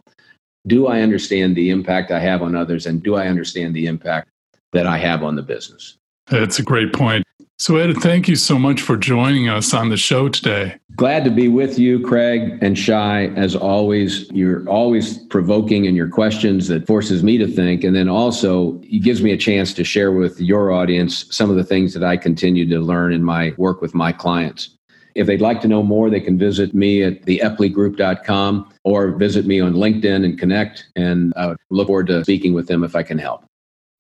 Do 0.67 0.87
I 0.87 1.01
understand 1.01 1.57
the 1.57 1.71
impact 1.71 2.11
I 2.11 2.21
have 2.21 2.43
on 2.43 2.55
others? 2.55 2.87
And 2.87 3.03
do 3.03 3.17
I 3.17 3.27
understand 3.27 3.75
the 3.75 3.87
impact 3.87 4.29
that 4.73 4.87
I 4.87 4.99
have 4.99 5.25
on 5.25 5.35
the 5.35 5.43
business? 5.43 5.97
That's 6.27 6.59
a 6.59 6.63
great 6.63 6.93
point. 6.93 7.27
So, 7.61 7.77
Ed, 7.77 7.95
thank 7.99 8.27
you 8.27 8.37
so 8.37 8.59
much 8.59 8.81
for 8.81 8.97
joining 8.97 9.51
us 9.51 9.75
on 9.75 9.91
the 9.91 9.99
show 9.99 10.31
today. 10.31 10.77
Glad 10.97 11.25
to 11.25 11.31
be 11.31 11.47
with 11.49 11.79
you, 11.79 12.01
Craig 12.01 12.59
and 12.63 12.77
Shai. 12.77 13.27
As 13.37 13.55
always, 13.55 14.31
you're 14.31 14.67
always 14.67 15.19
provoking 15.27 15.85
in 15.85 15.95
your 15.95 16.09
questions 16.09 16.69
that 16.69 16.87
forces 16.87 17.23
me 17.23 17.37
to 17.37 17.47
think. 17.47 17.85
And 17.85 17.95
then 17.95 18.09
also, 18.09 18.81
it 18.85 19.03
gives 19.03 19.21
me 19.21 19.33
a 19.33 19.37
chance 19.37 19.75
to 19.75 19.85
share 19.85 20.11
with 20.11 20.41
your 20.41 20.73
audience 20.73 21.27
some 21.37 21.51
of 21.51 21.57
the 21.57 21.63
things 21.63 21.93
that 21.93 22.03
I 22.03 22.17
continue 22.17 22.67
to 22.67 22.81
learn 22.81 23.13
in 23.13 23.23
my 23.23 23.53
work 23.59 23.83
with 23.83 23.95
my 23.95 24.11
clients. 24.11 24.71
If 25.15 25.27
they'd 25.27 25.43
like 25.43 25.61
to 25.61 25.69
know 25.69 25.83
more, 25.83 26.09
they 26.09 26.21
can 26.21 26.39
visit 26.39 26.73
me 26.73 27.03
at 27.03 27.27
theepleygroup.com 27.27 28.73
or 28.85 29.11
visit 29.19 29.45
me 29.45 29.61
on 29.61 29.75
LinkedIn 29.75 30.25
and 30.25 30.39
connect. 30.39 30.87
And 30.97 31.35
I 31.37 31.57
look 31.69 31.89
forward 31.89 32.07
to 32.07 32.25
speaking 32.25 32.55
with 32.55 32.69
them 32.69 32.85
if 32.85 32.97
I 32.97 33.03
can 33.03 33.19
help. 33.19 33.45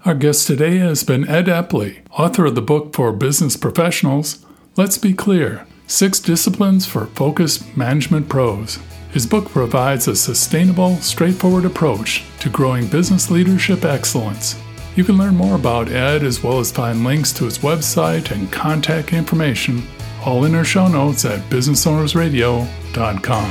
Our 0.02 0.14
guest 0.14 0.46
today 0.46 0.78
has 0.78 1.04
been 1.04 1.28
Ed 1.28 1.44
Epley, 1.44 1.98
author 2.12 2.46
of 2.46 2.54
the 2.54 2.62
book 2.62 2.94
for 2.94 3.12
business 3.12 3.54
professionals, 3.54 4.46
Let's 4.74 4.96
Be 4.96 5.12
Clear 5.12 5.66
Six 5.86 6.20
Disciplines 6.20 6.86
for 6.86 7.04
Focused 7.08 7.76
Management 7.76 8.26
Pros. 8.26 8.78
His 9.12 9.26
book 9.26 9.50
provides 9.50 10.08
a 10.08 10.16
sustainable, 10.16 10.96
straightforward 10.96 11.66
approach 11.66 12.24
to 12.38 12.48
growing 12.48 12.86
business 12.86 13.30
leadership 13.30 13.84
excellence. 13.84 14.58
You 14.96 15.04
can 15.04 15.18
learn 15.18 15.36
more 15.36 15.56
about 15.56 15.90
Ed 15.90 16.22
as 16.22 16.42
well 16.42 16.60
as 16.60 16.72
find 16.72 17.04
links 17.04 17.30
to 17.34 17.44
his 17.44 17.58
website 17.58 18.30
and 18.30 18.50
contact 18.50 19.12
information, 19.12 19.82
all 20.24 20.46
in 20.46 20.54
our 20.54 20.64
show 20.64 20.88
notes 20.88 21.26
at 21.26 21.40
businessownersradio.com. 21.50 23.50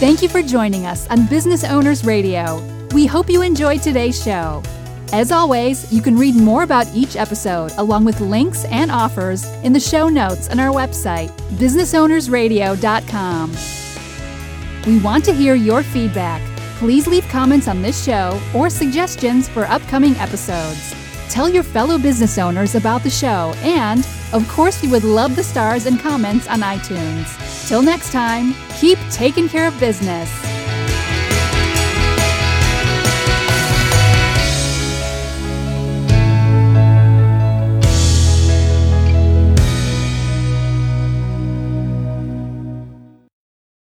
Thank 0.00 0.22
you 0.22 0.30
for 0.30 0.40
joining 0.40 0.86
us 0.86 1.06
on 1.08 1.26
Business 1.26 1.62
Owners 1.62 2.06
Radio. 2.06 2.71
We 2.92 3.06
hope 3.06 3.30
you 3.30 3.40
enjoyed 3.40 3.80
today's 3.80 4.22
show. 4.22 4.62
As 5.14 5.32
always, 5.32 5.90
you 5.90 6.02
can 6.02 6.14
read 6.16 6.34
more 6.34 6.62
about 6.62 6.86
each 6.94 7.16
episode 7.16 7.72
along 7.78 8.04
with 8.04 8.20
links 8.20 8.66
and 8.66 8.90
offers 8.90 9.46
in 9.62 9.72
the 9.72 9.80
show 9.80 10.10
notes 10.10 10.50
on 10.50 10.60
our 10.60 10.70
website, 10.70 11.30
businessownersradio.com. 11.56 13.56
We 14.86 14.98
want 15.02 15.24
to 15.24 15.32
hear 15.32 15.54
your 15.54 15.82
feedback. 15.82 16.42
Please 16.78 17.06
leave 17.06 17.26
comments 17.28 17.66
on 17.66 17.80
this 17.80 18.04
show 18.04 18.38
or 18.54 18.68
suggestions 18.68 19.48
for 19.48 19.64
upcoming 19.64 20.14
episodes. 20.16 20.94
Tell 21.30 21.48
your 21.48 21.62
fellow 21.62 21.96
business 21.96 22.36
owners 22.36 22.74
about 22.74 23.02
the 23.02 23.08
show, 23.08 23.54
and, 23.62 24.06
of 24.34 24.46
course, 24.48 24.82
we 24.82 24.88
would 24.88 25.04
love 25.04 25.34
the 25.34 25.42
stars 25.42 25.86
and 25.86 25.98
comments 25.98 26.46
on 26.46 26.60
iTunes. 26.60 27.66
Till 27.66 27.80
next 27.80 28.12
time, 28.12 28.54
keep 28.78 28.98
taking 29.10 29.48
care 29.48 29.66
of 29.66 29.80
business. 29.80 30.51